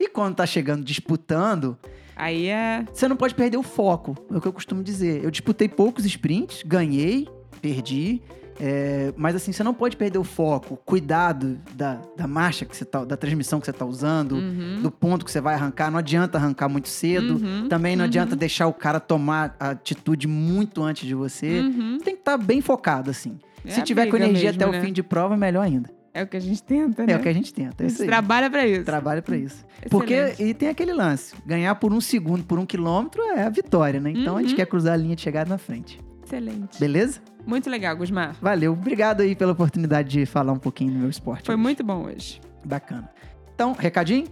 E 0.03 0.09
quando 0.09 0.35
tá 0.35 0.45
chegando 0.45 0.83
disputando, 0.83 1.77
Aí 2.15 2.47
é. 2.47 2.85
você 2.93 3.07
não 3.07 3.15
pode 3.15 3.33
perder 3.33 3.57
o 3.57 3.63
foco, 3.63 4.15
é 4.31 4.37
o 4.37 4.41
que 4.41 4.47
eu 4.47 4.53
costumo 4.53 4.83
dizer. 4.83 5.23
Eu 5.23 5.31
disputei 5.31 5.67
poucos 5.69 6.05
sprints, 6.05 6.61
ganhei, 6.65 7.27
perdi. 7.61 8.21
é, 8.59 9.11
mas 9.17 9.35
assim, 9.35 9.51
você 9.51 9.63
não 9.63 9.73
pode 9.73 9.97
perder 9.97 10.19
o 10.19 10.23
foco, 10.23 10.75
o 10.75 10.77
cuidado 10.77 11.57
da, 11.73 11.99
da 12.15 12.27
marcha 12.27 12.65
que 12.65 12.75
você 12.77 12.85
tá, 12.85 13.03
da 13.03 13.17
transmissão 13.17 13.59
que 13.59 13.65
você 13.65 13.73
tá 13.73 13.83
usando, 13.85 14.35
Uhum. 14.35 14.79
do 14.83 14.91
ponto 14.91 15.25
que 15.25 15.31
você 15.31 15.41
vai 15.41 15.55
arrancar. 15.55 15.89
Não 15.89 15.97
adianta 15.97 16.37
arrancar 16.37 16.69
muito 16.69 16.87
cedo. 16.89 17.35
Uhum. 17.43 17.67
Também 17.67 17.95
não 17.95 18.03
Uhum. 18.03 18.09
adianta 18.09 18.35
deixar 18.35 18.67
o 18.67 18.73
cara 18.73 18.99
tomar 18.99 19.55
a 19.59 19.69
atitude 19.71 20.27
muito 20.27 20.83
antes 20.83 21.07
de 21.07 21.15
você. 21.15 21.61
Uhum. 21.61 21.97
Tem 22.03 22.13
que 22.13 22.21
estar 22.21 22.37
bem 22.37 22.61
focado, 22.61 23.09
assim. 23.09 23.39
É 23.65 23.71
Se 23.71 23.81
tiver 23.81 24.05
com 24.07 24.17
energia 24.17 24.51
mesmo, 24.51 24.61
até 24.63 24.71
né? 24.71 24.79
o 24.79 24.85
fim 24.85 24.93
de 24.93 25.01
prova, 25.01 25.35
melhor 25.37 25.61
ainda. 25.63 25.89
É 26.13 26.21
o 26.21 26.27
que 26.27 26.37
a 26.37 26.39
gente 26.39 26.61
tenta, 26.61 27.03
É 27.03 27.07
né? 27.07 27.17
o 27.17 27.21
que 27.21 27.27
a 27.29 27.33
gente 27.33 27.51
tenta. 27.53 27.83
É 27.83 27.87
isso 27.87 28.05
trabalha 28.05 28.49
pra 28.49 28.65
isso. 28.67 28.83
Trabalha 28.85 29.21
pra 29.21 29.35
isso. 29.35 29.65
Porque 29.89 30.13
Excelente. 30.13 30.43
e 30.43 30.53
tem 30.53 30.69
aquele 30.69 30.93
lance: 30.93 31.33
ganhar 31.45 31.73
por 31.75 31.91
um 31.91 31.99
segundo, 31.99 32.43
por 32.43 32.59
um 32.59 32.65
quilômetro 32.65 33.21
é 33.23 33.43
a 33.43 33.49
vitória, 33.49 33.99
né? 33.99 34.11
Então 34.11 34.37
a 34.37 34.41
gente 34.41 34.51
Uhum. 34.51 34.57
quer 34.57 34.65
cruzar 34.67 34.93
a 34.93 34.97
linha 34.97 35.15
de 35.15 35.21
chegada 35.23 35.49
na 35.49 35.57
frente. 35.57 35.99
Excelente. 36.23 36.79
Beleza? 36.79 37.19
Muito 37.45 37.69
legal, 37.69 37.95
Gusmar. 37.97 38.35
Valeu. 38.41 38.73
Obrigado 38.73 39.21
aí 39.21 39.35
pela 39.35 39.51
oportunidade 39.53 40.09
de 40.09 40.25
falar 40.25 40.53
um 40.53 40.59
pouquinho 40.59 40.91
do 40.93 40.99
meu 40.99 41.09
esporte. 41.09 41.45
Foi 41.45 41.55
hoje. 41.55 41.61
muito 41.63 41.83
bom 41.83 42.05
hoje. 42.05 42.39
bacana. 42.63 43.09
Então, 43.53 43.73
recadinho? 43.73 44.27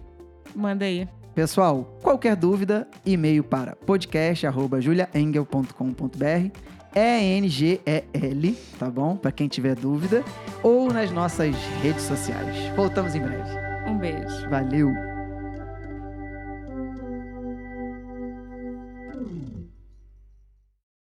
Manda 0.54 0.84
aí. 0.84 1.08
Pessoal, 1.34 1.98
qualquer 2.02 2.36
dúvida, 2.36 2.86
e-mail 3.06 3.42
para 3.42 3.74
podcast.juliaengel.com.br 3.74 6.50
E-N-G-E-L, 6.94 8.56
tá 8.78 8.90
bom? 8.90 9.16
Para 9.16 9.32
quem 9.32 9.48
tiver 9.48 9.74
dúvida. 9.74 10.24
Ou 10.62 10.92
nas 10.92 11.10
nossas 11.10 11.54
redes 11.82 12.02
sociais. 12.02 12.74
Voltamos 12.76 13.14
em 13.14 13.20
breve. 13.20 13.50
Um 13.86 13.98
beijo. 13.98 14.48
Valeu! 14.48 15.11